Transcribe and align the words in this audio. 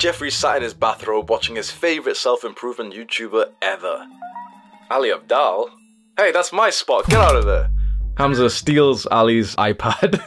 Jeffrey 0.00 0.30
sat 0.30 0.56
in 0.56 0.62
his 0.62 0.72
bathrobe 0.72 1.28
watching 1.28 1.56
his 1.56 1.70
favourite 1.70 2.16
self 2.16 2.42
improvement 2.42 2.94
YouTuber 2.94 3.50
ever. 3.60 4.06
Ali 4.90 5.10
Abdaal? 5.10 5.68
Hey, 6.16 6.32
that's 6.32 6.54
my 6.54 6.70
spot, 6.70 7.06
get 7.10 7.18
out 7.18 7.36
of 7.36 7.44
there! 7.44 7.70
Hamza 8.16 8.48
steals 8.48 9.04
Ali's 9.04 9.54
iPad. 9.56 10.18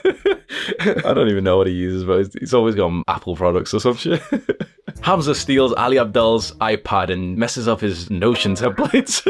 I 1.04 1.14
don't 1.16 1.28
even 1.28 1.44
know 1.44 1.58
what 1.58 1.66
he 1.66 1.74
uses, 1.74 2.04
but 2.04 2.40
he's 2.40 2.54
always 2.54 2.76
got 2.76 3.04
Apple 3.08 3.36
products 3.36 3.74
or 3.74 3.80
some 3.80 3.96
shit. 3.96 4.22
Hamza 5.02 5.34
steals 5.34 5.74
Ali 5.74 5.98
Abdaal's 5.98 6.52
iPad 6.58 7.10
and 7.10 7.36
messes 7.36 7.68
up 7.68 7.82
his 7.82 8.12
Notion 8.12 8.54
templates. 8.54 9.26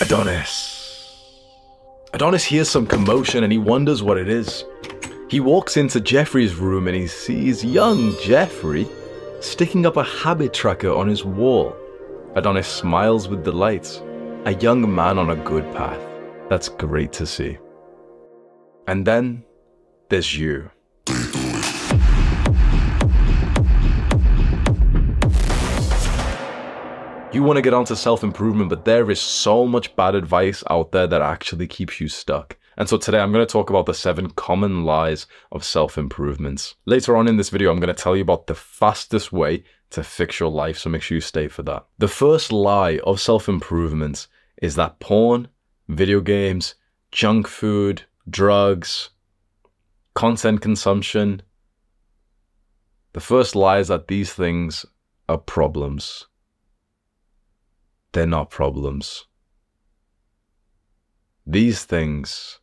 Adonis. 0.00 0.78
Adonis 2.14 2.44
hears 2.44 2.70
some 2.70 2.86
commotion 2.86 3.42
and 3.42 3.52
he 3.52 3.58
wonders 3.58 4.04
what 4.04 4.18
it 4.18 4.28
is. 4.28 4.64
He 5.32 5.40
walks 5.40 5.78
into 5.78 5.98
Jeffrey's 5.98 6.56
room 6.56 6.86
and 6.86 6.94
he 6.94 7.06
sees 7.06 7.64
young 7.64 8.14
Jeffrey 8.20 8.86
sticking 9.40 9.86
up 9.86 9.96
a 9.96 10.02
habit 10.04 10.52
tracker 10.52 10.92
on 10.92 11.08
his 11.08 11.24
wall. 11.24 11.74
Adonis 12.34 12.68
smiles 12.68 13.28
with 13.28 13.42
delight. 13.42 13.98
A 14.44 14.52
young 14.52 14.94
man 14.94 15.18
on 15.18 15.30
a 15.30 15.36
good 15.36 15.64
path. 15.72 15.98
That's 16.50 16.68
great 16.68 17.14
to 17.14 17.24
see. 17.24 17.56
And 18.86 19.06
then 19.06 19.42
there's 20.10 20.38
you. 20.38 20.70
You 27.32 27.42
want 27.42 27.56
to 27.56 27.62
get 27.62 27.72
onto 27.72 27.94
self 27.94 28.22
improvement, 28.22 28.68
but 28.68 28.84
there 28.84 29.10
is 29.10 29.18
so 29.18 29.66
much 29.66 29.96
bad 29.96 30.14
advice 30.14 30.62
out 30.68 30.92
there 30.92 31.06
that 31.06 31.22
actually 31.22 31.68
keeps 31.68 32.02
you 32.02 32.08
stuck. 32.08 32.58
And 32.76 32.88
so 32.88 32.96
today 32.96 33.20
I'm 33.20 33.32
going 33.32 33.46
to 33.46 33.52
talk 33.52 33.70
about 33.70 33.86
the 33.86 33.94
seven 33.94 34.30
common 34.30 34.84
lies 34.84 35.26
of 35.50 35.64
self 35.64 35.98
improvements. 35.98 36.74
Later 36.86 37.16
on 37.16 37.28
in 37.28 37.36
this 37.36 37.50
video, 37.50 37.70
I'm 37.70 37.80
going 37.80 37.94
to 37.94 38.02
tell 38.02 38.16
you 38.16 38.22
about 38.22 38.46
the 38.46 38.54
fastest 38.54 39.32
way 39.32 39.64
to 39.90 40.02
fix 40.02 40.40
your 40.40 40.50
life, 40.50 40.78
so 40.78 40.88
make 40.88 41.02
sure 41.02 41.16
you 41.16 41.20
stay 41.20 41.48
for 41.48 41.62
that. 41.64 41.84
The 41.98 42.08
first 42.08 42.50
lie 42.50 42.98
of 43.04 43.20
self 43.20 43.48
improvement 43.48 44.26
is 44.62 44.74
that 44.76 45.00
porn, 45.00 45.48
video 45.88 46.20
games, 46.20 46.74
junk 47.10 47.46
food, 47.46 48.02
drugs, 48.28 49.10
content 50.14 50.60
consumption, 50.62 51.42
the 53.12 53.20
first 53.20 53.54
lie 53.54 53.78
is 53.78 53.88
that 53.88 54.08
these 54.08 54.32
things 54.32 54.86
are 55.28 55.36
problems. 55.36 56.26
They're 58.12 58.26
not 58.26 58.50
problems. 58.50 59.26
These 61.46 61.84
things 61.84 62.60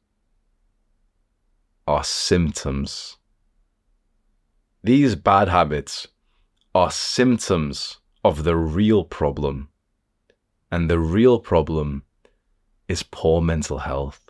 are 1.90 2.04
symptoms. 2.04 3.18
These 4.84 5.16
bad 5.16 5.48
habits 5.48 6.08
are 6.76 6.92
symptoms 6.92 7.98
of 8.24 8.44
the 8.44 8.56
real 8.56 9.04
problem. 9.04 9.70
And 10.72 10.88
the 10.88 11.00
real 11.00 11.40
problem 11.40 12.04
is 12.88 13.02
poor 13.02 13.42
mental 13.42 13.80
health. 13.80 14.30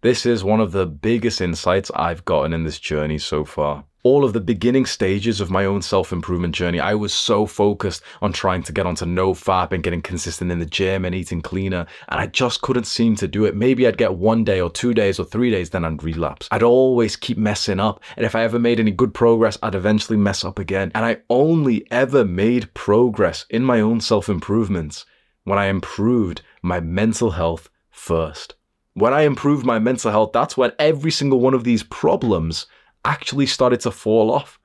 This 0.00 0.26
is 0.26 0.42
one 0.42 0.58
of 0.58 0.72
the 0.72 0.84
biggest 0.84 1.40
insights 1.40 1.92
I've 1.94 2.24
gotten 2.24 2.52
in 2.52 2.64
this 2.64 2.80
journey 2.80 3.18
so 3.18 3.44
far 3.44 3.84
all 4.06 4.24
of 4.24 4.32
the 4.32 4.40
beginning 4.40 4.86
stages 4.86 5.40
of 5.40 5.50
my 5.50 5.64
own 5.64 5.82
self 5.82 6.12
improvement 6.12 6.54
journey, 6.54 6.78
I 6.78 6.94
was 6.94 7.12
so 7.12 7.44
focused 7.44 8.02
on 8.22 8.32
trying 8.32 8.62
to 8.62 8.72
get 8.72 8.86
onto 8.86 9.04
no 9.04 9.34
fap 9.34 9.72
and 9.72 9.82
getting 9.82 10.00
consistent 10.00 10.52
in 10.52 10.60
the 10.60 10.64
gym 10.64 11.04
and 11.04 11.12
eating 11.12 11.42
cleaner. 11.42 11.86
And 12.08 12.20
I 12.20 12.28
just 12.28 12.62
couldn't 12.62 12.86
seem 12.86 13.16
to 13.16 13.26
do 13.26 13.46
it. 13.46 13.56
Maybe 13.56 13.84
I'd 13.84 13.98
get 13.98 14.14
one 14.14 14.44
day 14.44 14.60
or 14.60 14.70
two 14.70 14.94
days 14.94 15.18
or 15.18 15.24
three 15.24 15.50
days, 15.50 15.70
then 15.70 15.84
I'd 15.84 16.04
relapse. 16.04 16.46
I'd 16.52 16.62
always 16.62 17.16
keep 17.16 17.36
messing 17.36 17.80
up. 17.80 18.00
And 18.16 18.24
if 18.24 18.36
I 18.36 18.44
ever 18.44 18.60
made 18.60 18.78
any 18.78 18.92
good 18.92 19.12
progress, 19.12 19.58
I'd 19.60 19.74
eventually 19.74 20.18
mess 20.18 20.44
up 20.44 20.60
again. 20.60 20.92
And 20.94 21.04
I 21.04 21.16
only 21.28 21.84
ever 21.90 22.24
made 22.24 22.72
progress 22.74 23.44
in 23.50 23.64
my 23.64 23.80
own 23.80 24.00
self 24.00 24.28
improvements 24.28 25.04
when 25.42 25.58
I 25.58 25.66
improved 25.66 26.42
my 26.62 26.78
mental 26.78 27.32
health 27.32 27.68
first. 27.90 28.54
When 28.94 29.12
I 29.12 29.22
improved 29.22 29.66
my 29.66 29.80
mental 29.80 30.12
health, 30.12 30.30
that's 30.32 30.56
when 30.56 30.70
every 30.78 31.10
single 31.10 31.40
one 31.40 31.54
of 31.54 31.64
these 31.64 31.82
problems 31.82 32.66
actually 33.06 33.46
started 33.46 33.80
to 33.80 33.90
fall 33.90 34.30
off. 34.30 34.58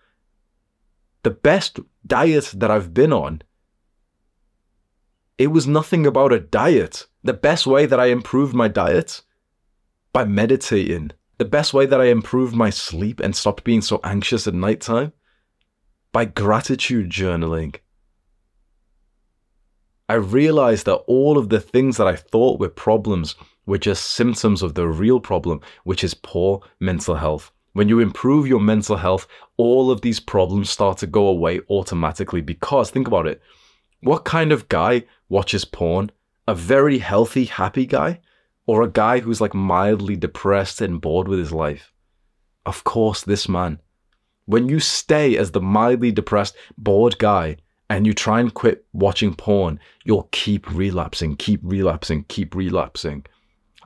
The 1.24 1.30
best 1.30 1.80
diet 2.06 2.52
that 2.56 2.72
I've 2.72 2.94
been 2.94 3.14
on, 3.14 3.44
it 5.38 5.48
was 5.48 5.68
nothing 5.68 6.06
about 6.06 6.34
a 6.34 6.40
diet. 6.40 7.08
The 7.24 7.34
best 7.34 7.68
way 7.68 7.86
that 7.86 8.00
I 8.00 8.08
improved 8.08 8.54
my 8.54 8.68
diet 8.68 9.22
by 10.12 10.26
meditating. 10.26 11.12
The 11.38 11.46
best 11.46 11.74
way 11.74 11.86
that 11.86 12.02
I 12.02 12.06
improved 12.06 12.56
my 12.56 12.70
sleep 12.70 13.20
and 13.20 13.36
stopped 13.36 13.64
being 13.64 13.82
so 13.82 14.00
anxious 14.04 14.48
at 14.48 14.54
nighttime 14.54 15.14
by 16.12 16.26
gratitude 16.26 17.10
journaling. 17.10 17.76
I 20.10 20.16
realized 20.16 20.86
that 20.88 21.04
all 21.08 21.38
of 21.38 21.50
the 21.50 21.62
things 21.62 21.98
that 21.98 22.08
I 22.08 22.16
thought 22.16 22.60
were 22.60 22.70
problems 22.70 23.36
were 23.66 23.78
just 23.78 24.10
symptoms 24.10 24.62
of 24.62 24.74
the 24.74 24.88
real 24.88 25.20
problem, 25.20 25.62
which 25.84 26.04
is 26.04 26.14
poor 26.14 26.62
mental 26.80 27.16
health. 27.16 27.52
When 27.74 27.88
you 27.88 28.00
improve 28.00 28.48
your 28.48 28.60
mental 28.60 28.98
health, 28.98 29.28
all 29.56 29.92
of 29.92 30.02
these 30.02 30.20
problems 30.20 30.70
start 30.70 30.98
to 31.00 31.08
go 31.08 31.28
away 31.28 31.62
automatically 31.70 32.42
because 32.42 32.92
think 32.92 33.08
about 33.08 33.28
it. 33.28 33.42
What 34.02 34.26
kind 34.26 34.52
of 34.52 34.68
guy 34.68 35.06
watches 35.30 35.64
porn? 35.64 36.12
A 36.48 36.56
very 36.56 36.98
healthy, 36.98 37.46
happy 37.46 37.86
guy? 37.86 38.20
Or 38.66 38.82
a 38.82 38.90
guy 38.90 39.20
who's 39.20 39.40
like 39.40 39.54
mildly 39.54 40.16
depressed 40.16 40.82
and 40.82 41.00
bored 41.00 41.28
with 41.28 41.40
his 41.40 41.54
life? 41.54 41.94
Of 42.66 42.84
course, 42.84 43.22
this 43.24 43.48
man. 43.48 43.80
When 44.46 44.68
you 44.68 44.80
stay 44.80 45.38
as 45.38 45.52
the 45.52 45.62
mildly 45.62 46.12
depressed, 46.12 46.58
bored 46.78 47.18
guy 47.20 47.58
and 47.90 48.06
you 48.06 48.14
try 48.14 48.40
and 48.40 48.54
quit 48.54 48.86
watching 48.92 49.34
porn, 49.34 49.80
you'll 50.04 50.30
keep 50.32 50.70
relapsing, 50.72 51.38
keep 51.38 51.62
relapsing, 51.64 52.26
keep 52.28 52.54
relapsing. 52.54 53.26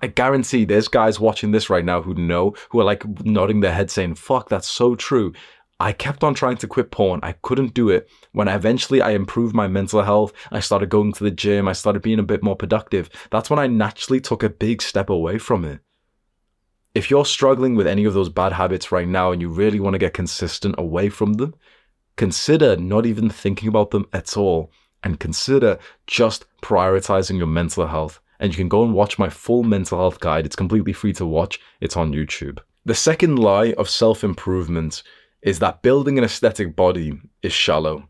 I 0.05 0.09
guarantee 0.09 0.66
there's 0.66 0.88
guys 0.88 1.19
watching 1.19 1.49
this 1.49 1.67
right 1.67 1.83
now 1.83 1.99
who 1.99 2.13
know, 2.13 2.53
who 2.69 2.79
are 2.79 2.83
like 2.83 3.03
nodding 3.25 3.61
their 3.61 3.73
head 3.73 3.89
saying, 3.89 4.13
fuck, 4.13 4.49
that's 4.49 4.67
so 4.67 4.93
true. 4.93 5.33
I 5.79 5.93
kept 5.93 6.23
on 6.23 6.35
trying 6.35 6.57
to 6.57 6.67
quit 6.67 6.91
porn. 6.91 7.21
I 7.23 7.31
couldn't 7.31 7.73
do 7.73 7.89
it. 7.89 8.07
When 8.31 8.47
I 8.47 8.53
eventually 8.53 9.01
I 9.01 9.13
improved 9.13 9.55
my 9.55 9.67
mental 9.67 10.03
health, 10.03 10.31
I 10.51 10.59
started 10.59 10.91
going 10.91 11.11
to 11.13 11.23
the 11.23 11.31
gym, 11.31 11.67
I 11.67 11.73
started 11.73 12.03
being 12.03 12.19
a 12.19 12.23
bit 12.23 12.43
more 12.43 12.55
productive. 12.55 13.09
That's 13.31 13.49
when 13.49 13.57
I 13.57 13.66
naturally 13.66 14.21
took 14.21 14.43
a 14.43 14.49
big 14.49 14.83
step 14.83 15.09
away 15.09 15.39
from 15.39 15.66
it. 15.66 15.79
If 16.93 17.09
you're 17.09 17.25
struggling 17.25 17.73
with 17.73 17.87
any 17.87 18.05
of 18.05 18.13
those 18.13 18.29
bad 18.29 18.53
habits 18.53 18.91
right 18.91 19.07
now 19.07 19.31
and 19.31 19.41
you 19.41 19.49
really 19.49 19.79
want 19.79 19.95
to 19.95 19.99
get 20.05 20.13
consistent 20.13 20.75
away 20.77 21.09
from 21.09 21.33
them, 21.33 21.55
consider 22.16 22.77
not 22.77 23.07
even 23.07 23.31
thinking 23.31 23.69
about 23.69 23.89
them 23.89 24.05
at 24.13 24.37
all 24.37 24.72
and 25.01 25.19
consider 25.19 25.79
just 26.05 26.45
prioritizing 26.61 27.39
your 27.39 27.47
mental 27.47 27.87
health 27.87 28.19
and 28.40 28.51
you 28.51 28.57
can 28.57 28.69
go 28.69 28.84
and 28.84 28.94
watch 28.94 29.19
my 29.19 29.29
full 29.29 29.63
mental 29.63 29.97
health 29.97 30.19
guide. 30.19 30.46
It's 30.46 30.56
completely 30.56 30.94
free 30.94 31.13
to 31.13 31.25
watch, 31.25 31.59
it's 31.81 31.97
on 31.97 32.13
YouTube. 32.13 32.59
The 32.85 32.96
second 32.96 33.40
lie 33.40 33.73
of 33.73 33.90
self 33.90 34.23
improvement 34.23 35.03
is 35.41 35.59
that 35.59 35.81
building 35.81 36.18
an 36.18 36.23
aesthetic 36.23 36.75
body 36.75 37.19
is 37.41 37.53
shallow. 37.53 38.09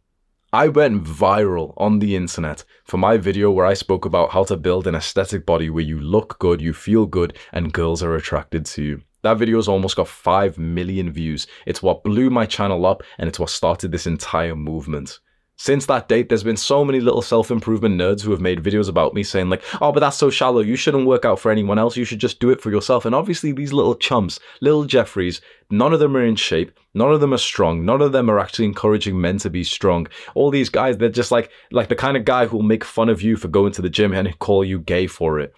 I 0.54 0.70
went 0.70 1.04
viral 1.04 1.74
on 1.76 2.00
the 2.00 2.16
internet 2.16 2.64
for 2.86 2.98
my 2.98 3.18
video 3.18 3.52
where 3.52 3.66
I 3.66 3.74
spoke 3.74 4.06
about 4.06 4.32
how 4.32 4.46
to 4.46 4.56
build 4.56 4.88
an 4.88 4.96
aesthetic 4.96 5.46
body 5.46 5.70
where 5.70 5.84
you 5.84 6.00
look 6.00 6.40
good, 6.40 6.62
you 6.62 6.74
feel 6.74 7.06
good, 7.06 7.38
and 7.52 7.74
girls 7.74 8.02
are 8.02 8.16
attracted 8.16 8.66
to 8.68 8.84
you. 8.84 9.02
That 9.24 9.38
video's 9.38 9.68
almost 9.68 9.98
got 9.98 10.08
5 10.08 10.58
million 10.58 11.12
views. 11.12 11.48
It's 11.66 11.84
what 11.84 12.04
blew 12.04 12.30
my 12.30 12.46
channel 12.46 12.86
up 12.86 13.04
and 13.18 13.28
it's 13.28 13.40
what 13.40 13.50
started 13.50 13.92
this 13.92 14.08
entire 14.08 14.56
movement. 14.56 15.20
Since 15.58 15.86
that 15.86 16.10
date, 16.10 16.28
there's 16.28 16.44
been 16.44 16.58
so 16.58 16.84
many 16.84 17.00
little 17.00 17.22
self 17.22 17.50
improvement 17.50 18.00
nerds 18.00 18.22
who 18.22 18.32
have 18.32 18.42
made 18.42 18.62
videos 18.62 18.90
about 18.90 19.14
me 19.14 19.24
saying, 19.24 19.50
like, 19.50 19.64
oh, 19.82 19.94
but 19.94 20.02
that's 20.02 20.18
so 20.18 20.30
shallow. 20.30 20.60
You 20.60 20.76
shouldn't 20.76 21.08
work 21.08 21.24
out 21.24 21.40
for 21.40 21.50
anyone 21.50 21.80
else. 21.80 21.96
You 21.96 22.04
should 22.04 22.20
just 22.20 22.42
do 22.42 22.50
it 22.50 22.60
for 22.60 22.72
yourself. 22.72 23.06
And 23.06 23.16
obviously, 23.16 23.54
these 23.54 23.72
little 23.72 23.96
chumps, 23.96 24.40
little 24.60 24.84
Jeffreys, 24.84 25.40
none 25.70 25.94
of 25.94 26.00
them 26.00 26.18
are 26.18 26.26
in 26.26 26.36
shape. 26.36 26.78
None 26.94 27.12
of 27.12 27.22
them 27.22 27.34
are 27.34 27.38
strong. 27.38 27.86
None 27.86 28.02
of 28.02 28.12
them 28.12 28.30
are 28.30 28.40
actually 28.40 28.66
encouraging 28.66 29.20
men 29.20 29.38
to 29.40 29.50
be 29.50 29.64
strong. 29.64 30.08
All 30.34 30.52
these 30.52 30.70
guys, 30.70 30.98
they're 30.98 31.10
just 31.10 31.32
like, 31.32 31.50
like 31.72 31.88
the 31.88 31.96
kind 31.96 32.18
of 32.18 32.26
guy 32.26 32.48
who 32.48 32.58
will 32.58 32.64
make 32.64 32.84
fun 32.84 33.08
of 33.08 33.22
you 33.22 33.38
for 33.38 33.48
going 33.48 33.72
to 33.74 33.82
the 33.82 33.90
gym 33.90 34.14
and 34.14 34.38
call 34.40 34.66
you 34.66 34.80
gay 34.80 35.08
for 35.08 35.40
it. 35.40 35.54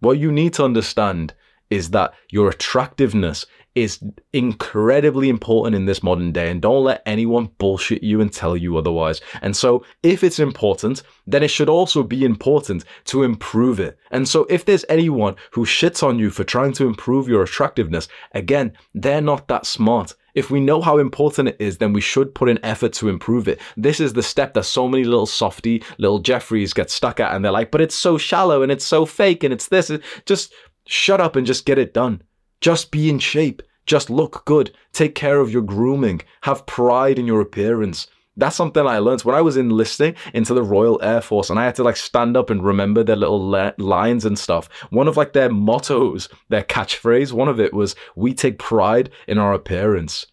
What 0.00 0.18
you 0.18 0.32
need 0.32 0.54
to 0.54 0.64
understand 0.64 1.34
is 1.70 1.90
that 1.90 2.14
your 2.30 2.48
attractiveness 2.48 3.46
is 3.74 4.02
incredibly 4.32 5.28
important 5.28 5.74
in 5.74 5.86
this 5.86 6.02
modern 6.02 6.30
day 6.30 6.50
and 6.50 6.62
don't 6.62 6.84
let 6.84 7.02
anyone 7.06 7.50
bullshit 7.58 8.02
you 8.02 8.20
and 8.20 8.32
tell 8.32 8.56
you 8.56 8.76
otherwise. 8.76 9.20
And 9.42 9.56
so 9.56 9.84
if 10.02 10.22
it's 10.22 10.38
important, 10.38 11.02
then 11.26 11.42
it 11.42 11.48
should 11.48 11.68
also 11.68 12.02
be 12.02 12.24
important 12.24 12.84
to 13.06 13.24
improve 13.24 13.80
it. 13.80 13.98
And 14.10 14.28
so 14.28 14.46
if 14.48 14.64
there's 14.64 14.84
anyone 14.88 15.34
who 15.52 15.64
shits 15.64 16.02
on 16.02 16.18
you 16.18 16.30
for 16.30 16.44
trying 16.44 16.72
to 16.74 16.86
improve 16.86 17.28
your 17.28 17.42
attractiveness, 17.42 18.08
again, 18.32 18.72
they're 18.94 19.20
not 19.20 19.48
that 19.48 19.66
smart. 19.66 20.14
If 20.34 20.50
we 20.50 20.60
know 20.60 20.80
how 20.80 20.98
important 20.98 21.48
it 21.48 21.56
is, 21.60 21.78
then 21.78 21.92
we 21.92 22.00
should 22.00 22.34
put 22.34 22.48
in 22.48 22.64
effort 22.64 22.92
to 22.94 23.08
improve 23.08 23.46
it. 23.46 23.60
This 23.76 24.00
is 24.00 24.12
the 24.12 24.22
step 24.22 24.54
that 24.54 24.64
so 24.64 24.88
many 24.88 25.04
little 25.04 25.26
softy, 25.26 25.82
little 25.98 26.18
Jeffreys 26.18 26.72
get 26.72 26.90
stuck 26.90 27.20
at 27.20 27.34
and 27.34 27.44
they're 27.44 27.52
like, 27.52 27.70
but 27.70 27.80
it's 27.80 27.94
so 27.94 28.18
shallow 28.18 28.62
and 28.62 28.70
it's 28.70 28.84
so 28.84 29.06
fake 29.06 29.44
and 29.44 29.52
it's 29.52 29.68
this. 29.68 29.92
Just 30.26 30.52
shut 30.86 31.20
up 31.20 31.36
and 31.36 31.46
just 31.46 31.66
get 31.66 31.78
it 31.78 31.94
done. 31.94 32.22
Just 32.64 32.90
be 32.90 33.10
in 33.10 33.18
shape. 33.18 33.62
Just 33.84 34.08
look 34.08 34.46
good, 34.46 34.74
take 34.94 35.14
care 35.14 35.38
of 35.38 35.50
your 35.50 35.60
grooming, 35.60 36.22
have 36.44 36.64
pride 36.64 37.18
in 37.18 37.26
your 37.26 37.42
appearance. 37.42 38.06
That's 38.38 38.56
something 38.56 38.86
I 38.86 39.00
learned 39.00 39.20
when 39.20 39.34
I 39.34 39.42
was 39.42 39.58
enlisting 39.58 40.14
into 40.32 40.54
the 40.54 40.62
Royal 40.62 40.98
Air 41.02 41.20
Force 41.20 41.50
and 41.50 41.60
I 41.60 41.66
had 41.66 41.74
to 41.74 41.84
like 41.84 41.98
stand 41.98 42.38
up 42.38 42.48
and 42.48 42.64
remember 42.64 43.04
their 43.04 43.16
little 43.16 43.50
le- 43.50 43.74
lines 43.76 44.24
and 44.24 44.38
stuff. 44.38 44.70
One 44.88 45.08
of 45.08 45.18
like 45.18 45.34
their 45.34 45.50
mottos, 45.50 46.30
their 46.48 46.62
catchphrase, 46.62 47.32
one 47.32 47.48
of 47.48 47.60
it 47.60 47.74
was, 47.74 47.96
We 48.16 48.32
take 48.32 48.58
pride 48.58 49.10
in 49.28 49.36
our 49.36 49.52
appearance. 49.52 50.24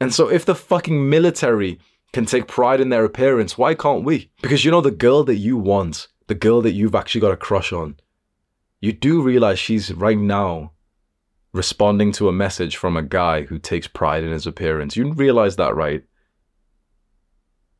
And 0.00 0.12
so 0.12 0.28
if 0.28 0.44
the 0.44 0.56
fucking 0.56 1.08
military 1.08 1.78
can 2.14 2.26
take 2.26 2.48
pride 2.48 2.80
in 2.80 2.88
their 2.88 3.04
appearance, 3.04 3.56
why 3.56 3.76
can't 3.76 4.02
we? 4.02 4.32
Because 4.42 4.64
you 4.64 4.72
know, 4.72 4.80
the 4.80 4.90
girl 4.90 5.22
that 5.22 5.36
you 5.36 5.56
want, 5.56 6.08
the 6.26 6.34
girl 6.34 6.62
that 6.62 6.72
you've 6.72 6.96
actually 6.96 7.20
got 7.20 7.30
a 7.30 7.36
crush 7.36 7.72
on, 7.72 7.94
you 8.80 8.92
do 8.92 9.22
realize 9.22 9.60
she's 9.60 9.94
right 9.94 10.18
now 10.18 10.72
responding 11.56 12.12
to 12.12 12.28
a 12.28 12.32
message 12.32 12.76
from 12.76 12.96
a 12.96 13.02
guy 13.02 13.42
who 13.42 13.58
takes 13.58 13.88
pride 13.88 14.22
in 14.22 14.30
his 14.30 14.46
appearance. 14.46 14.96
You 14.96 15.12
realize 15.12 15.56
that, 15.56 15.74
right? 15.74 16.04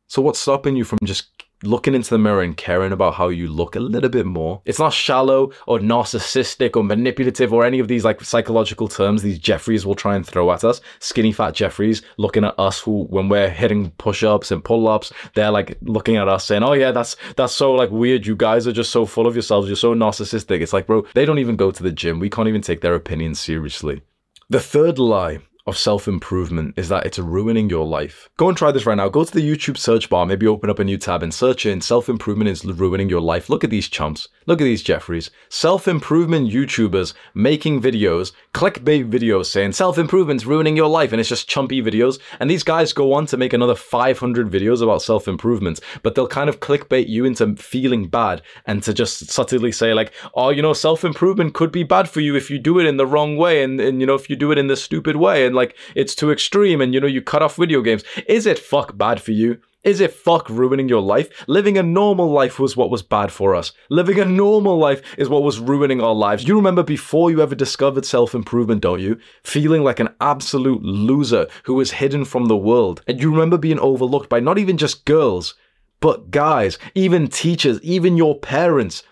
So 0.07 0.21
what's 0.21 0.39
stopping 0.39 0.75
you 0.75 0.83
from 0.83 0.99
just 1.03 1.36
looking 1.63 1.95
into 1.95 2.09
the 2.09 2.17
mirror 2.17 2.41
and 2.41 2.55
caring 2.55 2.91
about 2.91 3.15
how 3.15 3.29
you 3.29 3.47
look 3.47 3.75
a 3.75 3.79
little 3.79 4.09
bit 4.09 4.25
more. 4.25 4.61
It's 4.65 4.79
not 4.79 4.93
shallow 4.93 5.51
or 5.65 5.79
narcissistic 5.79 6.75
or 6.75 6.83
manipulative 6.83 7.53
or 7.53 7.65
any 7.65 7.79
of 7.79 7.87
these 7.87 8.05
like 8.05 8.21
psychological 8.21 8.87
terms 8.87 9.21
these 9.21 9.39
Jeffreys 9.39 9.85
will 9.85 9.95
try 9.95 10.15
and 10.15 10.25
throw 10.25 10.51
at 10.51 10.63
us. 10.63 10.81
Skinny 10.99 11.31
fat 11.31 11.53
Jeffreys 11.53 12.01
looking 12.17 12.43
at 12.43 12.57
us 12.59 12.79
who 12.79 13.05
when 13.05 13.29
we're 13.29 13.49
hitting 13.49 13.91
push-ups 13.91 14.51
and 14.51 14.63
pull-ups, 14.63 15.11
they're 15.33 15.51
like 15.51 15.77
looking 15.81 16.17
at 16.17 16.27
us 16.27 16.45
saying, 16.45 16.63
"Oh 16.63 16.73
yeah, 16.73 16.91
that's 16.91 17.15
that's 17.35 17.53
so 17.53 17.73
like 17.73 17.89
weird. 17.91 18.25
You 18.25 18.35
guys 18.35 18.67
are 18.67 18.73
just 18.73 18.91
so 18.91 19.05
full 19.05 19.27
of 19.27 19.35
yourselves. 19.35 19.67
You're 19.67 19.75
so 19.75 19.95
narcissistic." 19.95 20.61
It's 20.61 20.73
like, 20.73 20.87
bro, 20.87 21.05
they 21.13 21.25
don't 21.25 21.39
even 21.39 21.55
go 21.55 21.71
to 21.71 21.83
the 21.83 21.91
gym. 21.91 22.19
We 22.19 22.29
can't 22.29 22.47
even 22.47 22.61
take 22.61 22.81
their 22.81 22.95
opinions 22.95 23.39
seriously. 23.39 24.01
The 24.49 24.59
third 24.59 24.99
lie 24.99 25.39
of 25.67 25.77
self 25.77 26.07
improvement 26.07 26.73
is 26.77 26.89
that 26.89 27.05
it's 27.05 27.19
ruining 27.19 27.69
your 27.69 27.85
life. 27.85 28.29
Go 28.37 28.47
and 28.47 28.57
try 28.57 28.71
this 28.71 28.85
right 28.85 28.95
now. 28.95 29.09
Go 29.09 29.23
to 29.23 29.31
the 29.31 29.41
YouTube 29.41 29.77
search 29.77 30.09
bar, 30.09 30.25
maybe 30.25 30.47
open 30.47 30.69
up 30.69 30.79
a 30.79 30.83
new 30.83 30.97
tab 30.97 31.21
and 31.21 31.33
search 31.33 31.65
in 31.65 31.81
self 31.81 32.09
improvement 32.09 32.49
is 32.49 32.63
ruining 32.63 33.09
your 33.09 33.21
life. 33.21 33.49
Look 33.49 33.63
at 33.63 33.69
these 33.69 33.89
chumps. 33.89 34.29
Look 34.45 34.61
at 34.61 34.63
these 34.63 34.81
Jeffreys. 34.81 35.29
Self 35.49 35.89
improvement 35.89 36.49
YouTubers 36.49 37.13
making 37.33 37.81
videos, 37.81 38.31
clickbait 38.53 39.09
videos 39.11 39.47
saying 39.47 39.73
self 39.73 39.97
improvement's 39.97 40.45
ruining 40.45 40.77
your 40.77 40.87
life, 40.87 41.11
and 41.11 41.19
it's 41.19 41.29
just 41.29 41.49
chumpy 41.49 41.83
videos. 41.83 42.17
And 42.39 42.49
these 42.49 42.63
guys 42.63 42.93
go 42.93 43.13
on 43.13 43.25
to 43.27 43.37
make 43.37 43.51
another 43.51 43.75
500 43.75 44.49
videos 44.49 44.81
about 44.81 45.01
self 45.01 45.27
improvement, 45.27 45.81
but 46.01 46.15
they'll 46.15 46.27
kind 46.27 46.49
of 46.49 46.61
clickbait 46.61 47.09
you 47.09 47.25
into 47.25 47.57
feeling 47.57 48.07
bad 48.07 48.41
and 48.65 48.81
to 48.83 48.93
just 48.93 49.29
subtly 49.29 49.73
say, 49.73 49.93
like, 49.93 50.13
oh, 50.33 50.49
you 50.49 50.61
know, 50.61 50.71
self 50.71 51.03
improvement 51.03 51.53
could 51.53 51.71
be 51.73 51.83
bad 51.83 52.07
for 52.07 52.21
you 52.21 52.35
if 52.35 52.49
you 52.49 52.57
do 52.57 52.79
it 52.79 52.85
in 52.85 52.95
the 52.95 53.05
wrong 53.05 53.35
way 53.35 53.63
and, 53.63 53.81
and, 53.81 53.99
you 53.99 54.07
know, 54.07 54.15
if 54.15 54.29
you 54.29 54.37
do 54.37 54.53
it 54.53 54.57
in 54.57 54.67
the 54.67 54.77
stupid 54.77 55.17
way. 55.17 55.45
And 55.45 55.56
like 55.57 55.75
it's 55.95 56.15
too 56.15 56.31
extreme 56.31 56.79
and 56.79 56.93
you 56.93 57.01
know 57.01 57.07
you 57.07 57.21
cut 57.21 57.43
off 57.43 57.57
video 57.57 57.81
games. 57.81 58.05
Is 58.27 58.45
it 58.45 58.57
fuck 58.57 58.97
bad 58.97 59.21
for 59.21 59.31
you? 59.33 59.59
Is 59.87 60.01
it 60.01 60.11
fuck 60.11 60.49
ruining 60.49 60.89
your 60.89 61.01
life? 61.01 61.29
Living 61.47 61.77
a 61.77 61.81
normal 61.83 62.29
life 62.29 62.59
was 62.59 62.75
what 62.75 62.89
was 62.89 63.01
bad 63.01 63.31
for 63.31 63.55
us. 63.55 63.71
Living 63.89 64.19
a 64.19 64.25
normal 64.25 64.77
life 64.77 65.01
is 65.17 65.29
what 65.29 65.43
was 65.43 65.61
ruining 65.61 66.01
our 66.01 66.13
lives. 66.13 66.45
You 66.45 66.57
remember 66.57 66.83
before 66.83 67.31
you 67.31 67.41
ever 67.41 67.55
discovered 67.55 68.05
self 68.05 68.35
improvement, 68.35 68.81
don't 68.81 68.99
you? 68.99 69.17
Feeling 69.43 69.83
like 69.85 70.01
an 70.01 70.09
absolute 70.19 70.83
loser 70.83 71.47
who 71.63 71.75
was 71.75 71.91
hidden 71.91 72.25
from 72.25 72.45
the 72.45 72.57
world. 72.57 73.01
And 73.07 73.21
you 73.21 73.31
remember 73.31 73.57
being 73.57 73.79
overlooked 73.79 74.29
by 74.29 74.41
not 74.41 74.57
even 74.57 74.77
just 74.77 75.05
girls, 75.05 75.55
but 76.01 76.31
guys, 76.31 76.77
even 76.93 77.29
teachers, 77.29 77.81
even 77.81 78.17
your 78.17 78.37
parents 78.37 79.03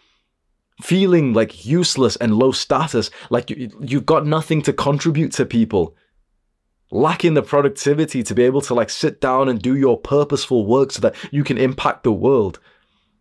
feeling 0.82 1.34
like 1.34 1.66
useless 1.66 2.18
and 2.18 2.36
low 2.36 2.52
status, 2.52 3.10
like 3.30 3.50
you, 3.50 3.72
you've 3.80 4.06
got 4.06 4.26
nothing 4.26 4.62
to 4.64 4.74
contribute 4.74 5.32
to 5.32 5.46
people 5.46 5.96
lacking 6.92 7.34
the 7.34 7.42
productivity 7.42 8.24
to 8.24 8.36
be 8.36 8.44
able 8.44 8.62
to 8.62 8.74
like 8.74 8.90
sit 8.90 9.20
down 9.20 9.50
and 9.50 9.62
do 9.62 9.76
your 9.76 10.00
purposeful 10.00 10.66
work 10.66 10.92
so 10.92 11.02
that 11.02 11.16
you 11.32 11.44
can 11.44 11.58
impact 11.58 12.04
the 12.04 12.12
world. 12.12 12.60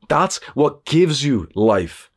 That's 0.08 0.38
what 0.55 0.84
gives 0.84 1.25
you 1.25 1.49
life. 1.55 2.11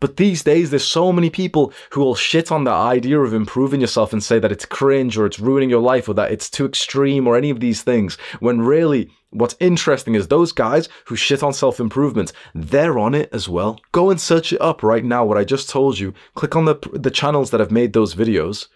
But 0.00 0.16
these 0.16 0.42
days, 0.42 0.70
there's 0.70 0.86
so 0.86 1.12
many 1.12 1.28
people 1.28 1.74
who 1.90 2.00
will 2.00 2.14
shit 2.14 2.50
on 2.50 2.64
the 2.64 2.70
idea 2.70 3.20
of 3.20 3.34
improving 3.34 3.82
yourself 3.82 4.14
and 4.14 4.24
say 4.24 4.38
that 4.38 4.50
it's 4.50 4.64
cringe 4.64 5.18
or 5.18 5.26
it's 5.26 5.38
ruining 5.38 5.68
your 5.68 5.82
life 5.82 6.08
or 6.08 6.14
that 6.14 6.32
it's 6.32 6.48
too 6.48 6.64
extreme 6.64 7.26
or 7.26 7.36
any 7.36 7.50
of 7.50 7.60
these 7.60 7.82
things. 7.82 8.16
When 8.40 8.62
really, 8.62 9.10
what's 9.28 9.56
interesting 9.60 10.14
is 10.14 10.28
those 10.28 10.52
guys 10.52 10.88
who 11.04 11.16
shit 11.16 11.42
on 11.42 11.52
self 11.52 11.78
improvement, 11.80 12.32
they're 12.54 12.98
on 12.98 13.14
it 13.14 13.28
as 13.30 13.46
well. 13.46 13.78
Go 13.92 14.08
and 14.08 14.18
search 14.18 14.54
it 14.54 14.60
up 14.62 14.82
right 14.82 15.04
now, 15.04 15.26
what 15.26 15.36
I 15.36 15.44
just 15.44 15.68
told 15.68 15.98
you. 15.98 16.14
Click 16.34 16.56
on 16.56 16.64
the, 16.64 16.76
the 16.94 17.10
channels 17.10 17.50
that 17.50 17.60
have 17.60 17.70
made 17.70 17.92
those 17.92 18.14
videos 18.14 18.68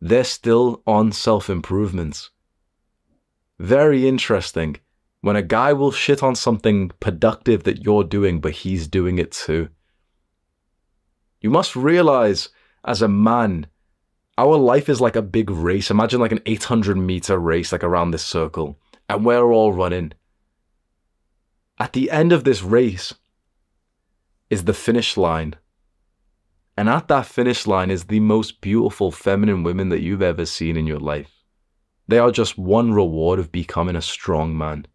they're 0.00 0.24
still 0.24 0.82
on 0.86 1.12
self 1.12 1.48
improvements. 1.48 2.30
Very 3.58 4.06
interesting 4.06 4.76
when 5.20 5.36
a 5.36 5.42
guy 5.42 5.72
will 5.72 5.90
shit 5.90 6.22
on 6.22 6.34
something 6.34 6.90
productive 7.00 7.64
that 7.64 7.82
you're 7.82 8.04
doing, 8.04 8.40
but 8.40 8.52
he's 8.52 8.86
doing 8.86 9.18
it 9.18 9.32
too. 9.32 9.68
You 11.40 11.50
must 11.50 11.74
realize, 11.76 12.50
as 12.84 13.02
a 13.02 13.08
man, 13.08 13.66
our 14.38 14.56
life 14.56 14.88
is 14.88 15.00
like 15.00 15.16
a 15.16 15.22
big 15.22 15.50
race. 15.50 15.90
Imagine 15.90 16.20
like 16.20 16.32
an 16.32 16.42
800 16.46 16.96
meter 16.96 17.38
race, 17.38 17.72
like 17.72 17.84
around 17.84 18.10
this 18.10 18.24
circle, 18.24 18.78
and 19.08 19.24
we're 19.24 19.50
all 19.50 19.72
running. 19.72 20.12
At 21.78 21.92
the 21.92 22.10
end 22.10 22.32
of 22.32 22.44
this 22.44 22.62
race 22.62 23.14
is 24.50 24.64
the 24.64 24.74
finish 24.74 25.16
line. 25.16 25.56
And 26.76 26.88
at 26.88 27.08
that 27.08 27.26
finish 27.26 27.66
line 27.66 27.90
is 27.90 28.04
the 28.04 28.20
most 28.20 28.60
beautiful 28.60 29.10
feminine 29.10 29.62
women 29.62 29.88
that 29.88 30.02
you've 30.02 30.22
ever 30.22 30.44
seen 30.44 30.76
in 30.76 30.86
your 30.86 31.00
life. 31.00 31.32
They 32.06 32.18
are 32.18 32.30
just 32.30 32.58
one 32.58 32.92
reward 32.92 33.38
of 33.38 33.50
becoming 33.50 33.96
a 33.96 34.02
strong 34.02 34.56
man. 34.56 34.86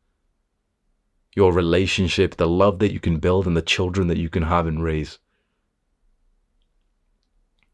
Your 1.36 1.52
relationship, 1.52 2.38
the 2.38 2.48
love 2.48 2.80
that 2.80 2.94
you 2.94 3.00
can 3.00 3.18
build, 3.18 3.48
and 3.48 3.58
the 3.58 3.62
children 3.62 4.08
that 4.08 4.18
you 4.18 4.30
can 4.30 4.44
have 4.44 4.68
and 4.68 4.84
raise. 4.84 5.18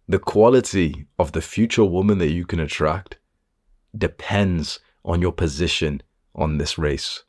The 0.07 0.19
quality 0.19 1.07
of 1.19 1.33
the 1.33 1.41
future 1.41 1.83
woman 1.83 2.17
that 2.19 2.31
you 2.31 2.45
can 2.45 2.61
attract 2.61 3.17
depends 3.95 4.79
on 5.03 5.21
your 5.21 5.33
position 5.33 6.01
on 6.33 6.57
this 6.57 6.77
race. 6.77 7.23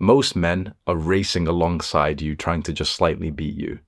Most 0.00 0.34
men 0.34 0.74
are 0.86 0.96
racing 0.96 1.46
alongside 1.46 2.20
you, 2.20 2.34
trying 2.34 2.62
to 2.64 2.72
just 2.72 2.96
slightly 2.96 3.30
beat 3.30 3.54
you. 3.54 3.78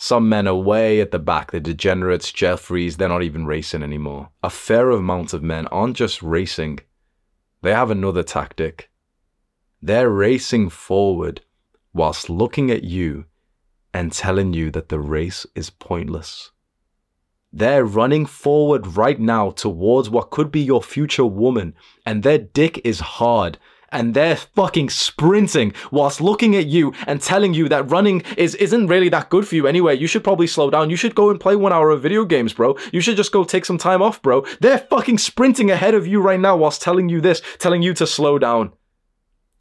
Some 0.00 0.28
men 0.28 0.46
are 0.46 0.54
way 0.54 1.00
at 1.00 1.10
the 1.10 1.18
back, 1.18 1.50
the 1.50 1.58
degenerates, 1.58 2.32
Jeffreys, 2.32 2.96
they're 2.96 3.08
not 3.08 3.24
even 3.24 3.46
racing 3.46 3.82
anymore. 3.82 4.28
A 4.44 4.48
fair 4.48 4.90
amount 4.90 5.34
of 5.34 5.42
men 5.42 5.66
aren't 5.66 5.96
just 5.96 6.22
racing, 6.22 6.78
they 7.62 7.72
have 7.72 7.90
another 7.90 8.22
tactic. 8.22 8.90
They're 9.82 10.08
racing 10.08 10.70
forward 10.70 11.40
whilst 11.92 12.30
looking 12.30 12.70
at 12.70 12.84
you 12.84 13.24
and 13.92 14.12
telling 14.12 14.52
you 14.52 14.70
that 14.70 14.88
the 14.88 15.00
race 15.00 15.46
is 15.56 15.68
pointless. 15.68 16.52
They're 17.52 17.84
running 17.84 18.24
forward 18.24 18.96
right 18.96 19.18
now 19.18 19.50
towards 19.50 20.08
what 20.08 20.30
could 20.30 20.52
be 20.52 20.60
your 20.60 20.82
future 20.82 21.26
woman, 21.26 21.74
and 22.06 22.22
their 22.22 22.38
dick 22.38 22.80
is 22.84 23.00
hard 23.00 23.58
and 23.90 24.14
they're 24.14 24.36
fucking 24.36 24.90
sprinting 24.90 25.72
whilst 25.90 26.20
looking 26.20 26.54
at 26.56 26.66
you 26.66 26.92
and 27.06 27.20
telling 27.20 27.54
you 27.54 27.68
that 27.68 27.90
running 27.90 28.22
is 28.36 28.54
isn't 28.56 28.86
really 28.86 29.08
that 29.08 29.30
good 29.30 29.46
for 29.46 29.54
you 29.54 29.66
anyway. 29.66 29.96
You 29.96 30.06
should 30.06 30.24
probably 30.24 30.46
slow 30.46 30.70
down. 30.70 30.90
You 30.90 30.96
should 30.96 31.14
go 31.14 31.30
and 31.30 31.40
play 31.40 31.56
one 31.56 31.72
hour 31.72 31.90
of 31.90 32.02
video 32.02 32.24
games, 32.24 32.52
bro. 32.52 32.76
You 32.92 33.00
should 33.00 33.16
just 33.16 33.32
go 33.32 33.44
take 33.44 33.64
some 33.64 33.78
time 33.78 34.02
off, 34.02 34.20
bro. 34.22 34.44
They're 34.60 34.78
fucking 34.78 35.18
sprinting 35.18 35.70
ahead 35.70 35.94
of 35.94 36.06
you 36.06 36.20
right 36.20 36.40
now 36.40 36.56
whilst 36.56 36.82
telling 36.82 37.08
you 37.08 37.20
this, 37.20 37.42
telling 37.58 37.82
you 37.82 37.94
to 37.94 38.06
slow 38.06 38.38
down. 38.38 38.72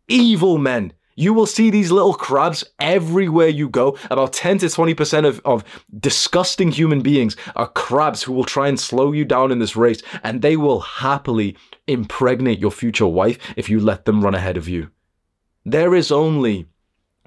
Evil 0.07 0.57
men. 0.57 0.93
You 1.19 1.33
will 1.33 1.47
see 1.47 1.71
these 1.71 1.91
little 1.91 2.13
crabs 2.13 2.63
everywhere 2.79 3.47
you 3.47 3.69
go. 3.69 3.97
About 4.12 4.33
10 4.33 4.59
to 4.59 4.67
20% 4.67 5.25
of, 5.25 5.41
of 5.45 5.63
disgusting 6.00 6.71
human 6.71 7.01
beings 7.01 7.36
are 7.55 7.67
crabs 7.67 8.21
who 8.21 8.33
will 8.33 8.43
try 8.43 8.67
and 8.67 8.79
slow 8.79 9.12
you 9.12 9.25
down 9.25 9.51
in 9.51 9.57
this 9.57 9.75
race, 9.75 10.03
and 10.21 10.43
they 10.43 10.55
will 10.55 10.79
happily 10.79 11.57
impregnate 11.88 12.59
your 12.59 12.69
future 12.69 13.07
wife 13.07 13.39
if 13.55 13.67
you 13.67 13.79
let 13.79 14.05
them 14.05 14.24
run 14.24 14.36
ahead 14.36 14.57
of 14.57 14.69
you. 14.69 14.91
There 15.65 15.95
is 15.95 16.12
only 16.12 16.67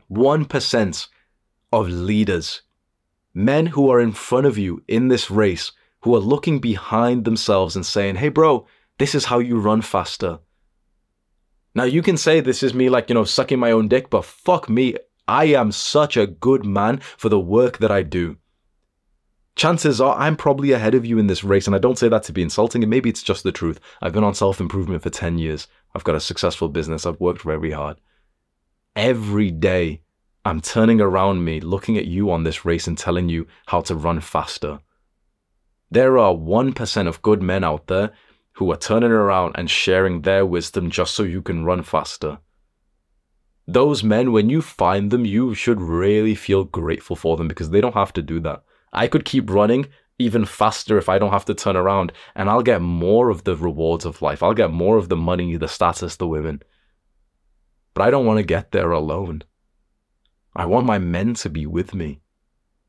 1% 0.09 1.09
of 1.73 1.89
leaders, 1.89 2.63
men 3.35 3.67
who 3.67 3.91
are 3.91 4.01
in 4.01 4.13
front 4.13 4.47
of 4.47 4.57
you 4.57 4.85
in 4.87 5.09
this 5.09 5.33
race, 5.33 5.73
who 6.03 6.15
are 6.15 6.21
looking 6.21 6.61
behind 6.61 7.25
themselves 7.25 7.75
and 7.75 7.85
saying, 7.85 8.15
hey, 8.15 8.29
bro, 8.29 8.69
this 9.01 9.17
is 9.17 9.25
how 9.25 9.41
you 9.41 9.59
run 9.59 9.83
faster. 9.83 10.39
Now, 11.75 11.85
you 11.85 12.03
can 12.03 12.17
say 12.17 12.41
this 12.41 12.63
is 12.63 12.75
me, 12.75 12.89
like, 12.89 13.09
you 13.09 13.15
know, 13.15 13.25
sucking 13.25 13.59
my 13.59 13.71
own 13.71 13.89
dick, 13.89 14.11
but 14.11 14.25
fuck 14.25 14.69
me. 14.69 14.97
I 15.29 15.45
am 15.47 15.71
such 15.71 16.17
a 16.17 16.27
good 16.27 16.65
man 16.65 16.99
for 17.17 17.29
the 17.29 17.39
work 17.39 17.79
that 17.79 17.91
I 17.93 18.03
do 18.03 18.37
chances 19.61 20.01
are 20.01 20.17
I'm 20.17 20.37
probably 20.37 20.73
ahead 20.73 20.95
of 20.95 21.05
you 21.05 21.19
in 21.19 21.27
this 21.27 21.45
race. 21.45 21.67
And 21.67 21.77
I 21.77 21.79
don't 21.79 21.99
say 21.99 22.09
that 22.09 22.23
to 22.25 22.33
be 22.33 22.43
insulting, 22.43 22.83
and 22.83 22.91
maybe 22.91 23.11
it's 23.11 23.23
just 23.23 23.43
the 23.43 23.53
truth. 23.53 23.79
I've 24.01 24.15
been 24.15 24.25
on 24.25 24.35
self 24.35 24.59
improvement 24.59 25.03
for 25.03 25.11
10 25.11 25.39
years. 25.39 25.69
I've 25.95 26.05
got 26.05 26.15
a 26.15 26.21
successful 26.21 26.69
business. 26.69 27.05
I've 27.05 27.21
worked 27.21 27.43
very 27.43 27.73
hard. 27.73 28.01
Every 28.97 29.51
day, 29.51 30.01
I'm 30.45 30.61
turning 30.61 31.01
around 31.01 31.45
me, 31.45 31.61
looking 31.61 31.99
at 31.99 32.07
you 32.07 32.31
on 32.31 32.45
this 32.45 32.65
race 32.65 32.87
and 32.87 32.97
telling 32.97 33.29
you 33.29 33.47
how 33.67 33.83
to 33.83 33.95
run 33.95 34.21
faster. 34.21 34.81
There 35.91 36.17
are 36.19 36.33
1% 36.33 37.07
of 37.07 37.23
good 37.23 37.43
men 37.43 37.63
out 37.63 37.89
there 37.89 38.13
who 38.55 38.71
are 38.71 38.77
turning 38.77 39.11
around 39.11 39.55
and 39.57 39.71
sharing 39.71 40.23
their 40.23 40.45
wisdom 40.45 40.91
just 40.91 41.15
so 41.15 41.23
you 41.23 41.43
can 41.43 41.65
run 41.65 41.83
faster. 41.83 42.39
Those 43.67 44.03
men, 44.03 44.33
when 44.33 44.51
you 44.51 44.63
find 44.63 45.11
them, 45.11 45.25
you 45.25 45.55
should 45.55 45.81
really 45.81 46.35
feel 46.35 46.65
grateful 46.65 47.17
for 47.17 47.37
them 47.37 47.49
because 47.49 47.71
they 47.71 47.81
don't 47.81 47.95
have 47.95 48.13
to 48.15 48.23
do 48.23 48.41
that. 48.41 48.65
I 48.93 49.07
could 49.07 49.25
keep 49.25 49.49
running 49.49 49.87
even 50.19 50.45
faster 50.45 50.99
if 50.99 51.09
I 51.09 51.19
don't 51.19 51.31
have 51.31 51.47
to 51.47 51.55
turn 51.55 51.77
around, 51.77 52.13
and 52.35 52.51
I'll 52.51 52.63
get 52.63 52.83
more 52.83 53.31
of 53.31 53.45
the 53.45 53.57
rewards 53.57 54.05
of 54.05 54.21
life. 54.21 54.43
I'll 54.43 54.55
get 54.55 54.71
more 54.71 54.97
of 54.97 55.09
the 55.09 55.17
money, 55.17 55.57
the 55.57 55.69
status, 55.69 56.17
the 56.17 56.27
women. 56.27 56.63
But 57.95 58.03
I 58.03 58.11
don't 58.11 58.27
want 58.27 58.39
to 58.39 58.43
get 58.43 58.73
there 58.73 58.91
alone. 58.91 59.43
I 60.55 60.67
want 60.67 60.85
my 60.85 60.99
men 60.99 61.35
to 61.35 61.49
be 61.49 61.65
with 61.65 61.95
me. 61.95 62.21